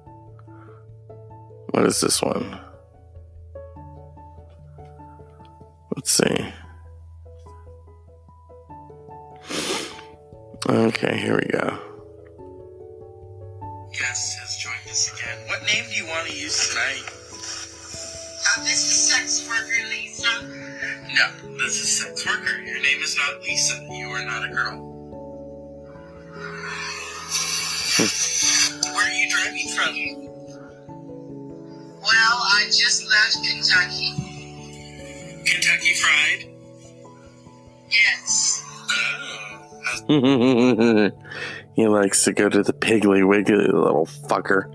What 1.71 1.85
is 1.85 2.01
this 2.01 2.21
one? 2.21 2.59
Let's 5.95 6.11
see. 6.11 6.53
Okay, 10.69 11.17
here 11.17 11.35
we 11.35 11.47
go. 11.49 11.79
Guest 13.93 14.37
has 14.39 14.57
joined 14.57 14.75
us 14.91 15.13
again. 15.13 15.37
What 15.47 15.63
name 15.65 15.85
do 15.89 15.95
you 15.95 16.05
want 16.07 16.27
to 16.27 16.35
use 16.35 16.67
tonight? 16.67 17.03
Uh, 17.07 18.63
this 18.63 18.83
is 18.83 19.09
sex 19.09 19.47
worker 19.47 19.87
Lisa. 19.87 20.43
No, 21.15 21.57
this 21.57 21.77
is 21.81 22.01
sex 22.01 22.25
worker. 22.25 22.61
Your 22.63 22.81
name 22.81 23.01
is 23.01 23.15
not 23.15 23.41
Lisa. 23.43 23.81
You 23.89 24.09
are 24.09 24.25
not 24.25 24.43
a 24.43 24.49
girl. 24.49 24.77
Where 28.93 29.07
are 29.07 29.13
you 29.13 29.29
driving 29.29 29.69
from? 29.69 29.95
Well, 32.01 32.37
I 32.43 32.65
just 32.65 33.07
left 33.09 33.37
Kentucky. 33.47 34.13
Kentucky 35.45 35.93
Fried? 35.93 36.45
Yes. 37.89 38.63
Oh. 38.91 39.46
he 41.75 41.87
likes 41.87 42.23
to 42.23 42.33
go 42.33 42.49
to 42.49 42.63
the 42.63 42.73
Piggly 42.73 43.27
Wiggly 43.27 43.55
little 43.55 44.05
fucker. 44.27 44.65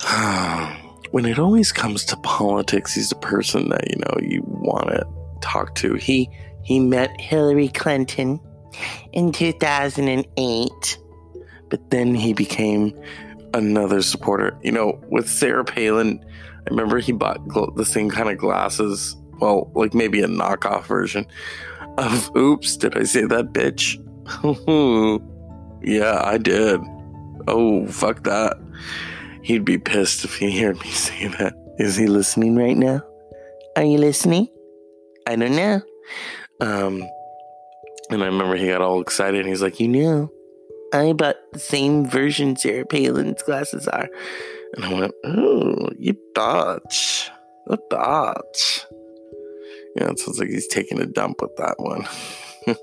when 1.10 1.26
it 1.26 1.38
always 1.38 1.72
comes 1.72 2.04
to 2.06 2.16
politics, 2.18 2.94
he's 2.94 3.10
the 3.10 3.16
person 3.16 3.68
that 3.70 3.90
you 3.90 3.96
know 3.96 4.16
you 4.22 4.42
want 4.46 4.88
to 4.88 5.06
talk 5.40 5.74
to. 5.76 5.94
He 5.94 6.30
He 6.62 6.80
met 6.80 7.20
Hillary 7.20 7.68
Clinton 7.68 8.40
in 9.12 9.32
2008. 9.32 10.98
but 11.68 11.90
then 11.90 12.14
he 12.14 12.32
became 12.32 12.92
another 13.54 14.02
supporter. 14.02 14.58
You 14.62 14.72
know, 14.72 15.00
with 15.08 15.28
Sarah 15.28 15.64
Palin, 15.64 16.24
I 16.66 16.70
remember 16.70 16.98
he 16.98 17.12
bought 17.12 17.46
gl- 17.48 17.74
the 17.76 17.84
same 17.84 18.10
kind 18.10 18.28
of 18.28 18.38
glasses. 18.38 19.16
Well, 19.40 19.70
like 19.74 19.94
maybe 19.94 20.20
a 20.20 20.26
knockoff 20.28 20.84
version 20.84 21.26
of 22.06 22.36
Oops, 22.36 22.76
did 22.76 22.96
I 22.96 23.04
say 23.04 23.24
that 23.24 23.52
bitch? 23.52 23.98
yeah, 25.82 26.20
I 26.24 26.38
did. 26.38 26.80
Oh, 27.48 27.86
fuck 27.86 28.22
that. 28.24 28.56
He'd 29.42 29.64
be 29.64 29.78
pissed 29.78 30.24
if 30.24 30.36
he 30.36 30.60
heard 30.60 30.80
me 30.80 30.90
say 30.90 31.28
that. 31.38 31.54
Is 31.78 31.96
he 31.96 32.06
listening 32.06 32.56
right 32.56 32.76
now? 32.76 33.02
Are 33.76 33.84
you 33.84 33.98
listening? 33.98 34.48
I 35.26 35.36
don't 35.36 35.56
know. 35.56 35.80
Um, 36.60 37.02
and 38.10 38.22
I 38.22 38.26
remember 38.26 38.56
he 38.56 38.66
got 38.66 38.82
all 38.82 39.00
excited 39.00 39.40
and 39.40 39.48
he's 39.48 39.62
like, 39.62 39.80
You 39.80 39.88
knew. 39.88 40.32
I 40.92 41.12
bought 41.12 41.36
the 41.52 41.60
same 41.60 42.04
version 42.04 42.56
Sarah 42.56 42.84
Palin's 42.84 43.42
glasses 43.42 43.86
are. 43.88 44.08
And 44.74 44.84
I 44.84 44.92
went, 44.92 45.14
Oh, 45.24 45.88
you 45.98 46.16
bitch. 46.34 47.30
A 47.68 47.78
bitch. 49.96 50.00
Yeah, 50.00 50.10
it 50.10 50.18
sounds 50.18 50.38
like 50.38 50.48
he's 50.48 50.66
taking 50.68 51.00
a 51.00 51.06
dump 51.06 51.40
with 51.42 51.56
that 51.56 51.76
one. 51.78 52.06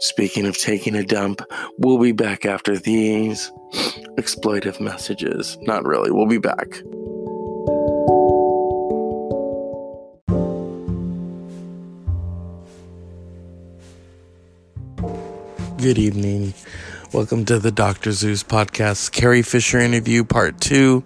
Speaking 0.00 0.46
of 0.46 0.56
taking 0.58 0.94
a 0.94 1.02
dump, 1.02 1.42
we'll 1.78 1.98
be 1.98 2.12
back 2.12 2.46
after 2.46 2.78
these 2.78 3.50
exploitive 4.16 4.80
messages. 4.80 5.58
Not 5.62 5.84
really, 5.84 6.10
we'll 6.10 6.26
be 6.26 6.38
back. 6.38 6.82
Good 15.78 15.98
evening. 15.98 16.54
Welcome 17.12 17.44
to 17.46 17.58
the 17.58 17.72
Dr. 17.72 18.12
Zeus 18.12 18.44
podcast. 18.44 19.10
Carrie 19.10 19.42
Fisher 19.42 19.80
interview 19.80 20.22
part 20.22 20.60
two. 20.60 21.02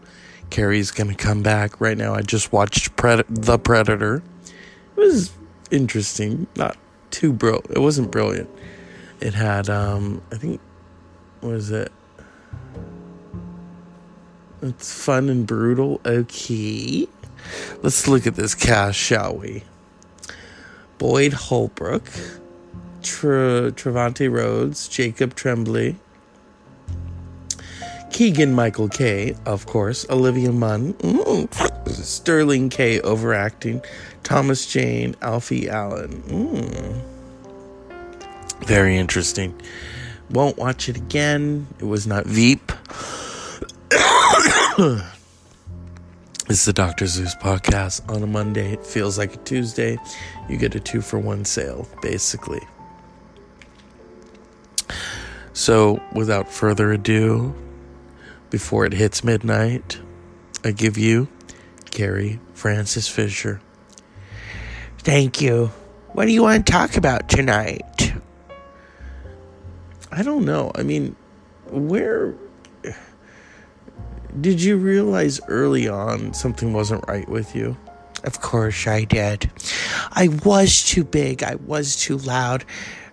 Carrie's 0.51 0.91
going 0.91 1.09
to 1.09 1.17
come 1.17 1.43
back. 1.43 1.81
Right 1.81 1.97
now, 1.97 2.15
I 2.15 2.21
just 2.21 2.53
watched 2.53 2.95
Pred- 2.97 3.25
The 3.29 3.59
Predator. 3.59 4.23
Was 4.97 5.33
interesting. 5.71 6.47
Not 6.57 6.77
too 7.11 7.33
bro. 7.33 7.63
It 7.71 7.79
wasn't 7.79 8.11
brilliant. 8.11 8.51
It 9.21 9.35
had, 9.35 9.69
um, 9.71 10.23
I 10.33 10.37
think, 10.37 10.61
what 11.41 11.55
is 11.55 11.71
it? 11.71 11.93
It's 14.63 14.93
fun 14.93 15.29
and 15.29 15.47
brutal. 15.47 16.01
Okay. 16.05 17.09
Let's 17.83 18.09
look 18.09 18.27
at 18.27 18.35
this 18.35 18.55
cast, 18.55 18.99
shall 18.99 19.37
we? 19.37 19.63
Boyd 20.99 21.35
Holbrook, 21.35 22.09
Tre- 23.03 23.71
Trevante 23.71 24.31
Rhodes, 24.31 24.89
Jacob 24.89 25.35
Tremblay, 25.35 25.97
Keegan 28.11 28.55
Michael 28.55 28.89
Key, 28.89 29.35
of 29.45 29.67
course, 29.67 30.07
Olivia 30.09 30.51
Munn, 30.51 30.95
mm, 30.95 31.89
Sterling 31.91 32.71
K 32.71 33.01
overacting, 33.03 33.83
Thomas 34.27 34.67
Jane, 34.67 35.15
Alfie 35.23 35.69
Allen. 35.69 36.21
Mm. 36.23 37.01
Very 38.67 38.97
interesting. 38.97 39.55
Won't 40.31 40.59
watch 40.59 40.89
it 40.89 40.97
again. 40.97 41.69
It 41.79 41.85
was 41.85 42.09
not 42.09 42.27
Veep. 42.27 42.73
it's 46.51 46.65
the 46.65 46.73
Dr. 46.75 47.07
Zeus 47.07 47.37
podcast 47.37 48.13
on 48.13 48.21
a 48.25 48.27
Monday. 48.27 48.73
It 48.73 48.85
feels 48.85 49.17
like 49.17 49.35
a 49.35 49.39
Tuesday. 49.39 49.97
You 50.49 50.57
get 50.57 50.75
a 50.75 50.81
two 50.81 51.03
for 51.03 51.21
one 51.21 51.45
sale, 51.45 51.87
basically. 52.03 52.67
So, 55.53 56.03
without 56.13 56.51
further 56.51 56.91
ado, 56.91 57.55
before 58.51 58.87
it 58.87 58.93
hits 58.93 59.23
midnight, 59.23 60.01
I 60.65 60.73
give 60.73 60.99
you 60.99 61.29
Carrie 61.93 62.41
Frances 62.55 63.07
Fisher. 63.07 63.61
Thank 65.07 65.41
you. 65.41 65.71
What 66.15 66.25
do 66.25 66.33
you 66.33 66.43
want 66.43 66.67
to 66.67 66.73
talk 66.73 66.97
about 66.97 67.29
tonight? 67.29 68.13
I 70.11 70.25
don't 70.25 70.45
know. 70.45 70.73
I 70.75 70.83
mean, 70.83 71.15
where 71.71 72.35
did 74.41 74.61
you 74.61 74.77
realize 74.77 75.41
early 75.47 75.87
on 75.87 76.35
something 76.35 76.73
wasn't 76.73 77.07
right 77.07 77.29
with 77.29 77.55
you? 77.55 77.77
Of 78.25 78.41
course 78.41 78.89
I 78.89 79.05
did. 79.05 79.49
I 80.11 80.27
was 80.45 80.83
too 80.83 81.05
big. 81.05 81.45
I 81.45 81.55
was 81.55 81.95
too 81.95 82.17
loud. 82.17 82.65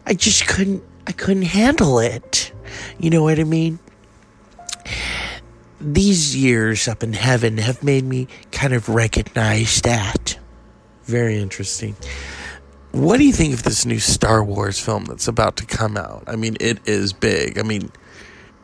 I 0.08 0.16
just 0.16 0.48
couldn't 0.48 0.84
I 1.06 1.12
couldn't 1.12 1.44
handle 1.44 2.00
it. 2.00 2.52
You 2.98 3.12
know 3.12 3.22
what 3.22 3.40
I 3.40 3.44
mean? 3.44 3.78
These 5.80 6.36
years 6.36 6.88
up 6.88 7.04
in 7.04 7.14
heaven 7.14 7.60
have 7.60 7.84
made 7.84 8.04
me 8.04 8.28
kind 8.52 8.74
of 8.74 8.90
recognize 8.90 9.82
that. 9.82 10.40
Very 11.06 11.38
interesting. 11.40 11.96
What 12.92 13.18
do 13.18 13.26
you 13.26 13.34
think 13.34 13.54
of 13.54 13.64
this 13.64 13.86
new 13.86 14.00
Star 14.00 14.44
Wars 14.44 14.80
film 14.80 15.06
that's 15.06 15.28
about 15.28 15.58
to 15.58 15.66
come 15.66 15.98
out? 15.98 16.24
I 16.28 16.36
mean, 16.36 16.58
it 16.60 16.80
is 16.88 17.12
big. 17.12 17.58
I 17.58 17.64
mean, 17.64 17.92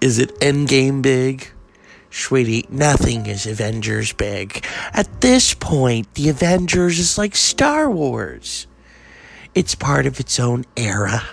is 0.01 0.19
it 0.19 0.39
Endgame 0.39 1.01
big? 1.01 1.49
Sweetie, 2.11 2.65
nothing 2.69 3.25
is 3.25 3.45
Avengers 3.45 4.13
big. 4.13 4.65
At 4.93 5.21
this 5.21 5.53
point, 5.53 6.13
the 6.15 6.29
Avengers 6.29 6.97
is 6.97 7.17
like 7.17 7.35
Star 7.35 7.89
Wars. 7.89 8.65
It's 9.53 9.75
part 9.75 10.05
of 10.05 10.19
its 10.19 10.39
own 10.39 10.65
era. 10.75 11.23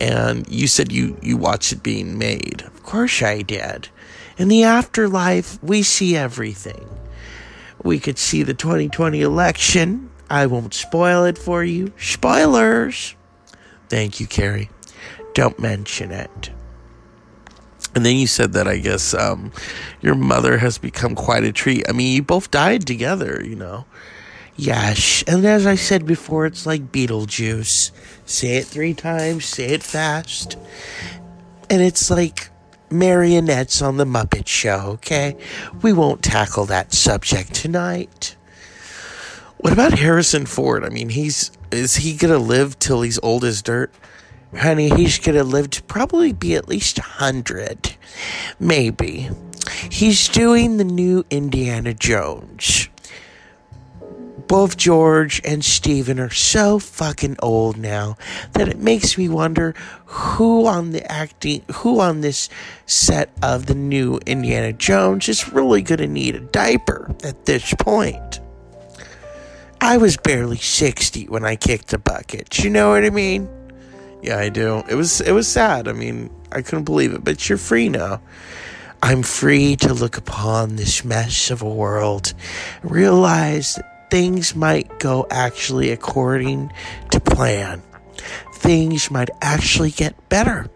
And 0.00 0.46
you 0.48 0.66
said 0.66 0.92
you 0.92 1.18
you 1.22 1.36
watched 1.36 1.72
it 1.72 1.82
being 1.82 2.18
made. 2.18 2.62
Of 2.66 2.82
course 2.82 3.22
I 3.22 3.42
did. 3.42 3.88
In 4.38 4.48
the 4.48 4.64
afterlife, 4.64 5.62
we 5.62 5.82
see 5.82 6.14
everything. 6.16 6.86
We 7.82 7.98
could 7.98 8.18
see 8.18 8.42
the 8.42 8.54
2020 8.54 9.20
election. 9.20 10.10
I 10.28 10.46
won't 10.46 10.74
spoil 10.74 11.24
it 11.24 11.38
for 11.38 11.62
you. 11.62 11.92
Spoilers! 11.98 13.14
Thank 13.88 14.18
you, 14.18 14.26
Carrie. 14.26 14.70
Don't 15.34 15.58
mention 15.58 16.10
it. 16.10 16.50
And 17.94 18.04
then 18.04 18.16
you 18.16 18.26
said 18.26 18.52
that 18.52 18.68
I 18.68 18.78
guess 18.78 19.14
um, 19.14 19.52
your 20.02 20.14
mother 20.14 20.58
has 20.58 20.76
become 20.76 21.14
quite 21.14 21.44
a 21.44 21.52
treat. 21.52 21.88
I 21.88 21.92
mean, 21.92 22.14
you 22.14 22.22
both 22.22 22.50
died 22.50 22.86
together, 22.86 23.42
you 23.42 23.56
know. 23.56 23.86
Yes, 24.56 25.22
and 25.26 25.44
as 25.44 25.66
I 25.66 25.74
said 25.74 26.06
before, 26.06 26.46
it's 26.46 26.64
like 26.64 26.90
Beetlejuice. 26.90 27.90
Say 28.24 28.56
it 28.56 28.66
three 28.66 28.94
times, 28.94 29.44
say 29.44 29.66
it 29.66 29.82
fast. 29.82 30.56
And 31.68 31.82
it's 31.82 32.10
like 32.10 32.48
marionettes 32.90 33.82
on 33.82 33.96
the 33.96 34.04
Muppet 34.04 34.46
Show, 34.46 34.92
okay? 34.94 35.36
We 35.82 35.92
won't 35.92 36.22
tackle 36.22 36.66
that 36.66 36.92
subject 36.92 37.54
tonight. 37.54 38.36
What 39.58 39.72
about 39.72 39.98
Harrison 39.98 40.46
Ford? 40.46 40.84
I 40.84 40.90
mean, 40.90 41.08
he's 41.08 41.50
is 41.70 41.96
he 41.96 42.14
gonna 42.14 42.38
live 42.38 42.78
till 42.78 43.02
he's 43.02 43.18
old 43.22 43.44
as 43.44 43.62
dirt? 43.62 43.92
Honey, 44.56 44.88
he's 44.90 45.18
gonna 45.18 45.42
live 45.42 45.70
to 45.70 45.82
probably 45.82 46.32
be 46.32 46.54
at 46.54 46.68
least 46.68 46.98
a 46.98 47.02
hundred. 47.02 47.96
Maybe. 48.60 49.30
He's 49.90 50.28
doing 50.28 50.76
the 50.76 50.84
new 50.84 51.24
Indiana 51.30 51.94
Jones. 51.94 52.88
Both 54.48 54.76
George 54.76 55.40
and 55.44 55.64
Steven 55.64 56.20
are 56.20 56.30
so 56.30 56.78
fucking 56.78 57.36
old 57.42 57.76
now 57.76 58.16
that 58.52 58.68
it 58.68 58.78
makes 58.78 59.18
me 59.18 59.28
wonder 59.28 59.74
who 60.04 60.66
on 60.66 60.92
the 60.92 61.10
acting 61.10 61.62
who 61.74 62.00
on 62.00 62.20
this 62.20 62.48
set 62.86 63.30
of 63.42 63.66
the 63.66 63.74
new 63.74 64.20
Indiana 64.24 64.72
Jones 64.72 65.28
is 65.28 65.52
really 65.52 65.82
gonna 65.82 66.06
need 66.06 66.36
a 66.36 66.40
diaper 66.40 67.14
at 67.24 67.46
this 67.46 67.74
point. 67.74 68.40
I 69.80 69.96
was 69.96 70.16
barely 70.16 70.58
60 70.58 71.28
when 71.28 71.44
I 71.44 71.56
kicked 71.56 71.88
the 71.88 71.98
bucket. 71.98 72.62
You 72.62 72.70
know 72.70 72.90
what 72.90 73.04
I 73.04 73.10
mean? 73.10 73.48
Yeah, 74.22 74.38
I 74.38 74.48
do. 74.48 74.82
It 74.88 74.94
was 74.94 75.20
it 75.20 75.32
was 75.32 75.48
sad. 75.48 75.88
I 75.88 75.92
mean, 75.92 76.30
I 76.52 76.62
couldn't 76.62 76.84
believe 76.84 77.12
it, 77.12 77.24
but 77.24 77.48
you're 77.48 77.58
free 77.58 77.88
now. 77.88 78.20
I'm 79.02 79.22
free 79.22 79.76
to 79.76 79.92
look 79.92 80.16
upon 80.16 80.76
this 80.76 81.04
mess 81.04 81.50
of 81.50 81.62
a 81.62 81.68
world, 81.68 82.32
realize 82.82 83.74
that 83.74 83.95
things 84.10 84.54
might 84.54 84.98
go 84.98 85.26
actually 85.30 85.90
according 85.90 86.72
to 87.10 87.20
plan. 87.20 87.82
Things 88.54 89.10
might 89.10 89.30
actually 89.42 89.90
get 89.90 90.28
better. 90.28 90.68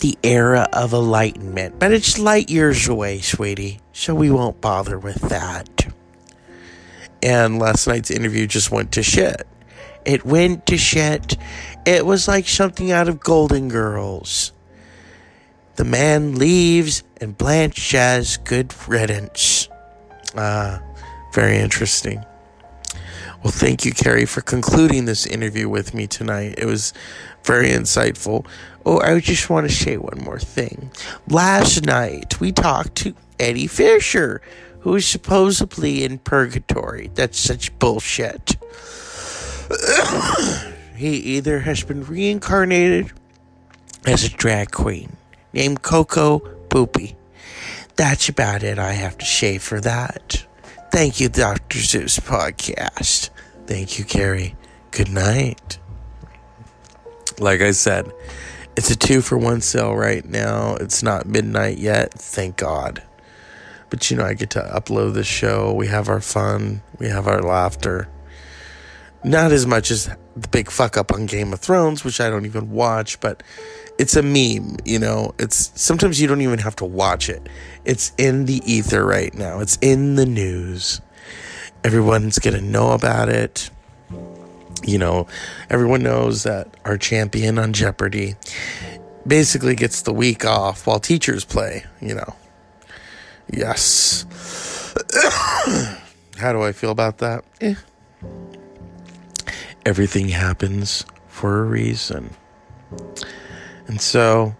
the 0.00 0.18
era 0.22 0.68
of 0.72 0.92
enlightenment, 0.92 1.78
but 1.78 1.92
it's 1.92 2.18
light 2.18 2.50
years 2.50 2.86
away, 2.88 3.20
sweetie, 3.20 3.80
so 3.92 4.14
we 4.14 4.30
won't 4.30 4.60
bother 4.60 4.98
with 4.98 5.20
that. 5.28 5.86
And 7.22 7.58
last 7.58 7.86
night's 7.86 8.10
interview 8.10 8.46
just 8.46 8.70
went 8.70 8.92
to 8.92 9.02
shit. 9.02 9.46
It 10.04 10.24
went 10.24 10.66
to 10.66 10.76
shit. 10.76 11.36
It 11.84 12.04
was 12.04 12.28
like 12.28 12.46
something 12.46 12.92
out 12.92 13.08
of 13.08 13.20
Golden 13.20 13.68
Girls. 13.68 14.52
The 15.76 15.84
man 15.84 16.36
leaves, 16.36 17.02
and 17.20 17.36
Blanche 17.36 17.90
says, 17.90 18.36
Good 18.38 18.74
riddance. 18.86 19.68
Ah, 20.36 20.82
very 21.36 21.58
interesting. 21.58 22.24
Well, 23.42 23.52
thank 23.52 23.84
you, 23.84 23.92
Carrie, 23.92 24.24
for 24.24 24.40
concluding 24.40 25.04
this 25.04 25.26
interview 25.26 25.68
with 25.68 25.92
me 25.92 26.06
tonight. 26.06 26.54
It 26.56 26.64
was 26.64 26.94
very 27.44 27.68
insightful. 27.68 28.46
Oh, 28.86 29.00
I 29.02 29.20
just 29.20 29.50
want 29.50 29.68
to 29.68 29.74
say 29.74 29.98
one 29.98 30.18
more 30.24 30.38
thing. 30.38 30.90
Last 31.28 31.84
night, 31.84 32.40
we 32.40 32.52
talked 32.52 32.94
to 33.02 33.14
Eddie 33.38 33.66
Fisher, 33.66 34.40
who 34.80 34.94
is 34.94 35.06
supposedly 35.06 36.04
in 36.04 36.20
purgatory. 36.20 37.10
That's 37.14 37.38
such 37.38 37.78
bullshit. 37.78 38.56
he 40.96 41.16
either 41.16 41.60
has 41.60 41.84
been 41.84 42.02
reincarnated 42.02 43.12
as 44.06 44.24
a 44.24 44.30
drag 44.30 44.70
queen 44.70 45.18
named 45.52 45.82
Coco 45.82 46.38
Poopy. 46.70 47.14
That's 47.96 48.30
about 48.30 48.62
it 48.62 48.78
I 48.78 48.92
have 48.92 49.18
to 49.18 49.26
say 49.26 49.58
for 49.58 49.82
that. 49.82 50.45
Thank 50.96 51.20
you, 51.20 51.28
Dr. 51.28 51.78
Zeus 51.78 52.18
Podcast. 52.18 53.28
Thank 53.66 53.98
you, 53.98 54.04
Carrie. 54.06 54.56
Good 54.92 55.10
night. 55.10 55.78
Like 57.38 57.60
I 57.60 57.72
said, 57.72 58.10
it's 58.78 58.90
a 58.90 58.96
two 58.96 59.20
for 59.20 59.36
one 59.36 59.60
sale 59.60 59.94
right 59.94 60.24
now. 60.24 60.74
It's 60.76 61.02
not 61.02 61.26
midnight 61.26 61.76
yet, 61.76 62.14
thank 62.14 62.56
God. 62.56 63.02
But 63.90 64.10
you 64.10 64.16
know, 64.16 64.24
I 64.24 64.32
get 64.32 64.48
to 64.52 64.60
upload 64.60 65.12
the 65.12 65.22
show. 65.22 65.70
We 65.74 65.86
have 65.88 66.08
our 66.08 66.22
fun, 66.22 66.80
we 66.98 67.08
have 67.08 67.28
our 67.28 67.42
laughter. 67.42 68.08
Not 69.22 69.52
as 69.52 69.66
much 69.66 69.90
as 69.90 70.08
the 70.34 70.48
big 70.48 70.70
fuck 70.70 70.96
up 70.96 71.12
on 71.12 71.26
Game 71.26 71.52
of 71.52 71.60
Thrones, 71.60 72.04
which 72.04 72.22
I 72.22 72.30
don't 72.30 72.46
even 72.46 72.70
watch, 72.70 73.20
but 73.20 73.42
it's 73.98 74.16
a 74.16 74.22
meme, 74.22 74.76
you 74.84 74.98
know. 74.98 75.34
It's 75.38 75.72
sometimes 75.80 76.20
you 76.20 76.26
don't 76.26 76.42
even 76.42 76.58
have 76.58 76.76
to 76.76 76.84
watch 76.84 77.28
it. 77.28 77.48
It's 77.84 78.12
in 78.18 78.46
the 78.46 78.60
ether 78.70 79.04
right 79.04 79.32
now. 79.34 79.60
It's 79.60 79.78
in 79.80 80.16
the 80.16 80.26
news. 80.26 81.00
Everyone's 81.84 82.38
going 82.38 82.56
to 82.56 82.62
know 82.62 82.92
about 82.92 83.28
it. 83.28 83.70
You 84.84 84.98
know, 84.98 85.26
everyone 85.70 86.02
knows 86.02 86.42
that 86.42 86.68
our 86.84 86.98
champion 86.98 87.58
on 87.58 87.72
Jeopardy 87.72 88.34
basically 89.26 89.74
gets 89.74 90.02
the 90.02 90.12
week 90.12 90.44
off 90.44 90.86
while 90.86 91.00
teachers 91.00 91.44
play, 91.44 91.84
you 92.00 92.14
know. 92.14 92.36
Yes. 93.50 94.24
How 96.38 96.52
do 96.52 96.62
I 96.62 96.72
feel 96.72 96.90
about 96.90 97.18
that? 97.18 97.44
Eh. 97.60 97.74
Everything 99.84 100.28
happens 100.28 101.04
for 101.28 101.60
a 101.60 101.64
reason. 101.64 102.30
And 103.86 104.00
so 104.00 104.54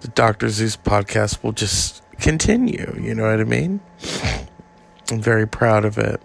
the 0.00 0.08
Dr. 0.08 0.48
Zeus 0.48 0.76
podcast 0.76 1.42
will 1.42 1.52
just 1.52 2.02
continue. 2.18 2.98
You 3.00 3.14
know 3.14 3.30
what 3.30 3.40
I 3.40 3.44
mean? 3.44 3.80
I'm 5.10 5.20
very 5.20 5.46
proud 5.46 5.84
of 5.84 5.98
it. 5.98 6.20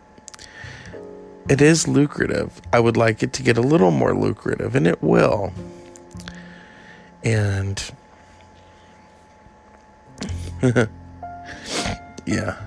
It 1.50 1.62
is 1.62 1.88
lucrative. 1.88 2.62
I 2.72 2.80
would 2.80 2.96
like 2.96 3.24
it 3.24 3.34
to 3.34 3.44
get 3.44 3.58
a 3.58 3.62
little 3.62 3.92
more 3.92 4.14
lucrative, 4.14 4.76
and 4.76 4.86
it 4.86 5.02
will. 5.02 5.52
And 7.24 7.92
yeah, 12.26 12.58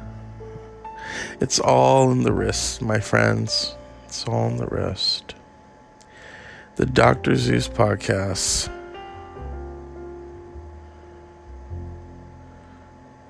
it's 1.40 1.60
all 1.60 2.10
in 2.10 2.24
the 2.24 2.32
wrist, 2.32 2.82
my 2.82 3.00
friends. 3.00 3.76
It's 4.06 4.26
all 4.26 4.48
in 4.48 4.56
the 4.56 4.66
wrist. 4.66 5.34
The 6.76 6.86
Dr. 6.86 7.36
Zeus 7.36 7.68
podcast 7.68 8.68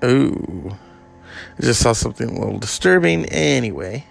Ooh. 0.03 0.77
I 1.57 1.61
just 1.61 1.81
saw 1.81 1.93
something 1.93 2.29
a 2.29 2.39
little 2.39 2.59
disturbing. 2.59 3.25
Anyway. 3.25 4.05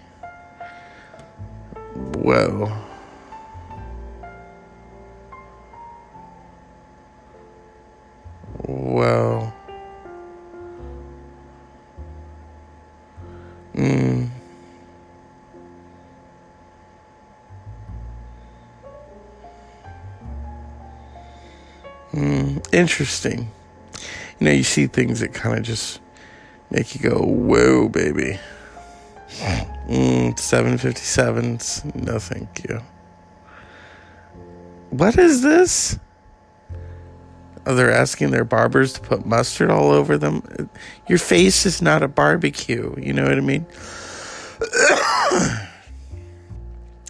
Whoa. 2.15 2.75
Well. 8.65 9.53
Hmm. 13.75 14.25
Hmm. 22.11 22.57
Interesting 22.71 23.51
you 24.43 24.49
know, 24.49 24.55
you 24.55 24.63
see 24.63 24.87
things 24.87 25.21
that 25.21 25.33
kind 25.33 25.57
of 25.57 25.63
just 25.63 26.01
make 26.69 26.93
you 26.93 27.09
go, 27.09 27.17
whoa, 27.17 27.87
baby. 27.87 28.37
Mm, 29.87 30.35
757s. 30.35 31.95
No, 31.95 32.19
thank 32.19 32.67
you. 32.67 32.81
What 34.89 35.17
is 35.17 35.43
this? 35.43 35.97
Oh, 37.65 37.73
they're 37.73 37.93
asking 37.93 38.31
their 38.31 38.43
barbers 38.43 38.91
to 38.93 38.99
put 38.99 39.25
mustard 39.25 39.71
all 39.71 39.91
over 39.91 40.17
them. 40.17 40.43
Your 41.07 41.19
face 41.19 41.65
is 41.65 41.81
not 41.81 42.03
a 42.03 42.09
barbecue. 42.09 42.93
You 42.99 43.13
know 43.13 43.23
what 43.23 43.37
I 43.37 43.39
mean? 43.39 43.65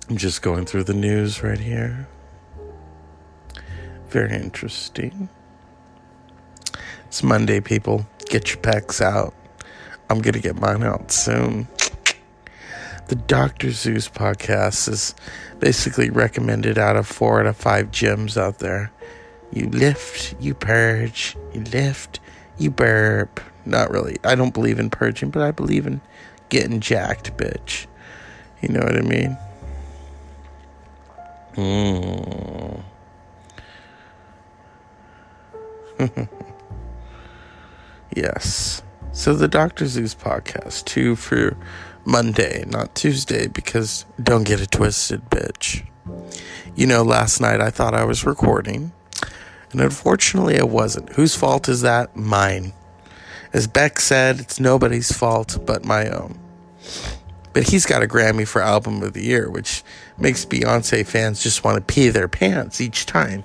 I'm 0.07 0.17
just 0.17 0.43
going 0.43 0.67
through 0.67 0.83
the 0.83 0.93
news 0.93 1.41
right 1.41 1.59
here. 1.59 2.07
Very 4.09 4.35
interesting. 4.35 5.29
It's 7.13 7.21
Monday, 7.21 7.59
people. 7.59 8.07
Get 8.25 8.49
your 8.49 8.57
packs 8.57 8.99
out. 8.99 9.35
I'm 10.09 10.19
going 10.19 10.33
to 10.33 10.39
get 10.39 10.59
mine 10.59 10.81
out 10.81 11.11
soon. 11.11 11.67
The 13.07 13.13
Dr. 13.13 13.69
Zeus 13.69 14.09
podcast 14.09 14.89
is 14.89 15.13
basically 15.59 16.09
recommended 16.09 16.79
out 16.79 16.95
of 16.95 17.05
four 17.05 17.39
out 17.39 17.45
of 17.45 17.55
five 17.55 17.91
gyms 17.91 18.35
out 18.35 18.57
there. 18.57 18.91
You 19.51 19.69
lift, 19.69 20.35
you 20.39 20.55
purge, 20.55 21.37
you 21.53 21.61
lift, 21.61 22.19
you 22.57 22.71
burp. 22.71 23.39
Not 23.63 23.91
really. 23.91 24.17
I 24.23 24.33
don't 24.33 24.51
believe 24.51 24.79
in 24.79 24.89
purging, 24.89 25.29
but 25.29 25.43
I 25.43 25.51
believe 25.51 25.85
in 25.85 26.01
getting 26.49 26.79
jacked, 26.79 27.37
bitch. 27.37 27.85
You 28.59 28.69
know 28.69 28.79
what 28.79 28.97
I 28.97 29.01
mean? 29.01 29.37
Mm. 35.99 36.49
Yes. 38.15 38.81
So 39.11 39.33
the 39.33 39.47
Dr. 39.47 39.87
Zeus 39.87 40.15
podcast, 40.15 40.85
two 40.85 41.15
for 41.15 41.55
Monday, 42.05 42.65
not 42.67 42.95
Tuesday, 42.95 43.47
because 43.47 44.05
don't 44.21 44.43
get 44.43 44.61
it 44.61 44.71
twisted, 44.71 45.29
bitch. 45.29 45.85
You 46.75 46.87
know, 46.87 47.03
last 47.03 47.39
night 47.39 47.61
I 47.61 47.69
thought 47.69 47.93
I 47.93 48.05
was 48.05 48.25
recording, 48.25 48.91
and 49.71 49.81
unfortunately 49.81 50.59
I 50.59 50.63
wasn't. 50.63 51.13
Whose 51.13 51.35
fault 51.35 51.69
is 51.69 51.81
that? 51.81 52.15
Mine. 52.15 52.73
As 53.53 53.67
Beck 53.67 53.99
said, 53.99 54.39
it's 54.39 54.59
nobody's 54.59 55.11
fault 55.11 55.59
but 55.65 55.85
my 55.85 56.09
own. 56.09 56.39
But 57.53 57.69
he's 57.69 57.85
got 57.85 58.01
a 58.01 58.07
Grammy 58.07 58.47
for 58.47 58.61
Album 58.61 59.03
of 59.03 59.13
the 59.13 59.23
Year, 59.23 59.49
which 59.49 59.83
makes 60.17 60.43
Beyonce 60.43 61.05
fans 61.05 61.43
just 61.43 61.63
want 61.63 61.77
to 61.77 61.93
pee 61.93 62.09
their 62.09 62.27
pants 62.27 62.81
each 62.81 63.05
time. 63.05 63.43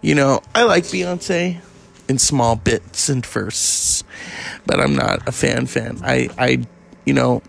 You 0.00 0.14
know, 0.14 0.40
I 0.54 0.62
like 0.62 0.84
Beyonce 0.84 1.60
in 2.08 2.18
small 2.18 2.56
bits 2.56 3.08
and 3.08 3.24
firsts, 3.24 4.04
but 4.66 4.80
I'm 4.80 4.94
not 4.94 5.26
a 5.26 5.32
fan 5.32 5.66
fan. 5.66 5.98
I, 6.02 6.28
I, 6.38 6.66
you 7.04 7.14
know, 7.14 7.42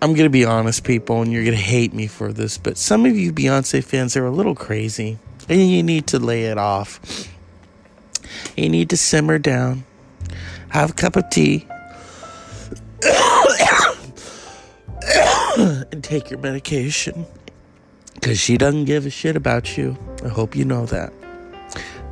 I'm 0.00 0.14
gonna 0.14 0.30
be 0.30 0.44
honest, 0.44 0.84
people, 0.84 1.22
and 1.22 1.32
you're 1.32 1.44
gonna 1.44 1.56
hate 1.56 1.92
me 1.92 2.06
for 2.06 2.32
this, 2.32 2.58
but 2.58 2.76
some 2.76 3.06
of 3.06 3.16
you 3.16 3.32
Beyonce 3.32 3.84
fans 3.84 4.16
are 4.16 4.26
a 4.26 4.30
little 4.30 4.54
crazy, 4.54 5.18
and 5.48 5.70
you 5.70 5.82
need 5.82 6.06
to 6.08 6.18
lay 6.18 6.44
it 6.44 6.58
off. 6.58 7.28
You 8.56 8.68
need 8.68 8.90
to 8.90 8.96
simmer 8.96 9.38
down, 9.38 9.84
have 10.70 10.90
a 10.90 10.94
cup 10.94 11.16
of 11.16 11.28
tea, 11.30 11.66
and 15.58 16.02
take 16.02 16.30
your 16.30 16.40
medication. 16.40 17.26
Because 18.14 18.38
she 18.38 18.56
doesn't 18.56 18.84
give 18.84 19.04
a 19.04 19.10
shit 19.10 19.36
about 19.36 19.76
you. 19.76 19.96
I 20.24 20.28
hope 20.28 20.54
you 20.54 20.64
know 20.64 20.86
that 20.86 21.12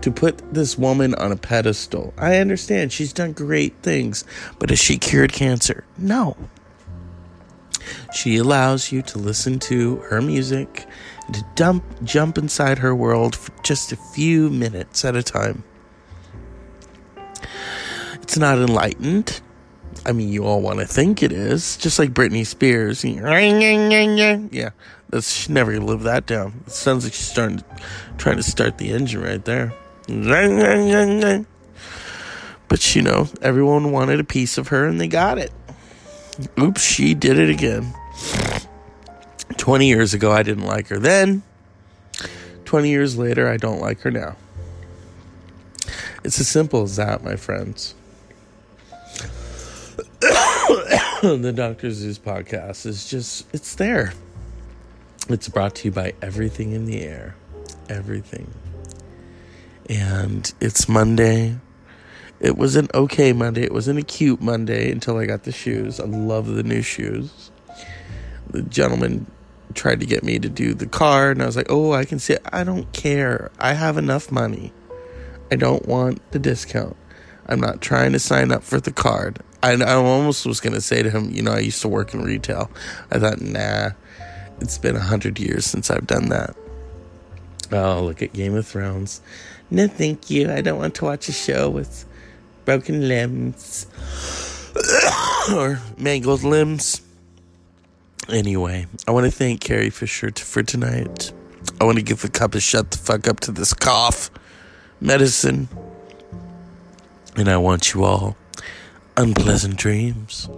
to 0.02 0.10
put 0.10 0.42
this 0.52 0.78
woman 0.78 1.14
on 1.16 1.32
a 1.32 1.36
pedestal. 1.36 2.14
I 2.16 2.36
understand 2.36 2.92
she's 2.92 3.12
done 3.12 3.32
great 3.32 3.74
things, 3.82 4.24
but 4.58 4.70
has 4.70 4.78
she 4.78 4.98
cured 4.98 5.32
cancer? 5.32 5.84
No. 5.98 6.36
She 8.14 8.36
allows 8.36 8.92
you 8.92 9.02
to 9.02 9.18
listen 9.18 9.58
to 9.60 9.96
her 9.96 10.20
music 10.22 10.86
and 11.26 11.34
to 11.34 11.44
dump, 11.54 11.84
jump 12.04 12.38
inside 12.38 12.78
her 12.78 12.94
world 12.94 13.34
for 13.36 13.52
just 13.62 13.92
a 13.92 13.96
few 13.96 14.48
minutes 14.50 15.04
at 15.04 15.16
a 15.16 15.22
time. 15.22 15.64
It's 18.22 18.36
not 18.36 18.58
enlightened. 18.58 19.40
I 20.06 20.12
mean, 20.12 20.28
you 20.28 20.44
all 20.46 20.62
want 20.62 20.78
to 20.78 20.86
think 20.86 21.22
it 21.22 21.32
is, 21.32 21.76
just 21.76 21.98
like 21.98 22.10
Britney 22.14 22.46
Spears. 22.46 23.04
Yeah, 23.04 24.70
she 25.20 25.52
never 25.52 25.80
live 25.80 26.02
that 26.04 26.26
down. 26.26 26.62
It 26.66 26.72
sounds 26.72 27.04
like 27.04 27.12
she's 27.12 27.26
starting, 27.26 27.62
trying 28.16 28.36
to 28.36 28.42
start 28.42 28.78
the 28.78 28.92
engine 28.92 29.20
right 29.20 29.44
there. 29.44 29.74
But 32.68 32.94
you 32.94 33.02
know, 33.02 33.28
everyone 33.42 33.92
wanted 33.92 34.20
a 34.20 34.24
piece 34.24 34.58
of 34.58 34.68
her, 34.68 34.86
and 34.86 35.00
they 35.00 35.08
got 35.08 35.38
it. 35.38 35.52
Oops, 36.58 36.82
she 36.82 37.14
did 37.14 37.38
it 37.38 37.50
again. 37.50 37.94
20 39.56 39.86
years 39.86 40.14
ago, 40.14 40.32
I 40.32 40.42
didn't 40.42 40.64
like 40.64 40.88
her 40.88 40.98
then. 40.98 41.42
20 42.64 42.88
years 42.88 43.18
later, 43.18 43.48
I 43.48 43.56
don't 43.56 43.80
like 43.80 44.00
her 44.00 44.10
now. 44.10 44.36
It's 46.22 46.38
as 46.38 46.48
simple 46.48 46.82
as 46.82 46.96
that, 46.96 47.24
my 47.24 47.36
friends. 47.36 47.94
the 50.20 51.52
Dr. 51.54 51.90
Zeus 51.90 52.18
podcast 52.18 52.86
is 52.86 53.08
just, 53.08 53.46
it's 53.52 53.74
there. 53.74 54.12
It's 55.28 55.48
brought 55.48 55.74
to 55.76 55.88
you 55.88 55.92
by 55.92 56.14
Everything 56.22 56.72
in 56.72 56.86
the 56.86 57.02
Air. 57.02 57.34
Everything. 57.88 58.50
And 59.90 60.54
it's 60.60 60.88
Monday. 60.88 61.58
It 62.38 62.56
was 62.56 62.76
an 62.76 62.86
okay 62.94 63.32
Monday. 63.32 63.64
It 63.64 63.72
wasn't 63.72 63.98
a 63.98 64.02
cute 64.02 64.40
Monday 64.40 64.92
until 64.92 65.18
I 65.18 65.26
got 65.26 65.42
the 65.42 65.50
shoes. 65.50 65.98
I 65.98 66.04
love 66.04 66.46
the 66.46 66.62
new 66.62 66.80
shoes. 66.80 67.50
The 68.48 68.62
gentleman 68.62 69.26
tried 69.74 69.98
to 69.98 70.06
get 70.06 70.22
me 70.22 70.38
to 70.38 70.48
do 70.48 70.74
the 70.74 70.86
card, 70.86 71.36
and 71.36 71.42
I 71.42 71.46
was 71.46 71.56
like, 71.56 71.66
oh, 71.70 71.92
I 71.92 72.04
can 72.04 72.20
see 72.20 72.34
it. 72.34 72.42
I 72.52 72.62
don't 72.62 72.90
care. 72.92 73.50
I 73.58 73.72
have 73.72 73.98
enough 73.98 74.30
money. 74.30 74.72
I 75.50 75.56
don't 75.56 75.86
want 75.88 76.22
the 76.30 76.38
discount. 76.38 76.96
I'm 77.48 77.60
not 77.60 77.80
trying 77.80 78.12
to 78.12 78.20
sign 78.20 78.52
up 78.52 78.62
for 78.62 78.78
the 78.78 78.92
card. 78.92 79.40
I, 79.60 79.72
I 79.72 79.94
almost 79.94 80.46
was 80.46 80.60
going 80.60 80.74
to 80.74 80.80
say 80.80 81.02
to 81.02 81.10
him, 81.10 81.32
you 81.32 81.42
know, 81.42 81.52
I 81.52 81.58
used 81.58 81.82
to 81.82 81.88
work 81.88 82.14
in 82.14 82.22
retail. 82.22 82.70
I 83.10 83.18
thought, 83.18 83.40
nah, 83.40 83.90
it's 84.60 84.78
been 84.78 84.94
a 84.94 85.00
hundred 85.00 85.40
years 85.40 85.66
since 85.66 85.90
I've 85.90 86.06
done 86.06 86.28
that. 86.28 86.54
Oh, 87.72 88.04
look 88.04 88.22
at 88.22 88.32
Game 88.32 88.54
of 88.54 88.66
Thrones. 88.66 89.20
No, 89.70 89.86
thank 89.86 90.30
you. 90.30 90.50
I 90.50 90.60
don't 90.60 90.78
want 90.78 90.94
to 90.96 91.04
watch 91.04 91.28
a 91.28 91.32
show 91.32 91.70
with 91.70 92.04
broken 92.64 93.06
limbs 93.08 93.86
or 95.54 95.80
mangled 95.96 96.42
limbs. 96.42 97.00
Anyway, 98.28 98.86
I 99.08 99.10
want 99.10 99.26
to 99.26 99.30
thank 99.30 99.60
Carrie 99.60 99.90
Fisher 99.90 100.30
for 100.36 100.62
tonight. 100.62 101.32
I 101.80 101.84
want 101.84 101.98
to 101.98 102.02
give 102.02 102.24
a 102.24 102.28
cup 102.28 102.54
of 102.54 102.62
shut 102.62 102.90
the 102.90 102.98
fuck 102.98 103.26
up 103.26 103.40
to 103.40 103.52
this 103.52 103.74
cough 103.74 104.30
medicine. 105.00 105.68
And 107.36 107.48
I 107.48 107.56
want 107.56 107.94
you 107.94 108.04
all 108.04 108.36
unpleasant 109.16 109.76
dreams. 109.76 110.48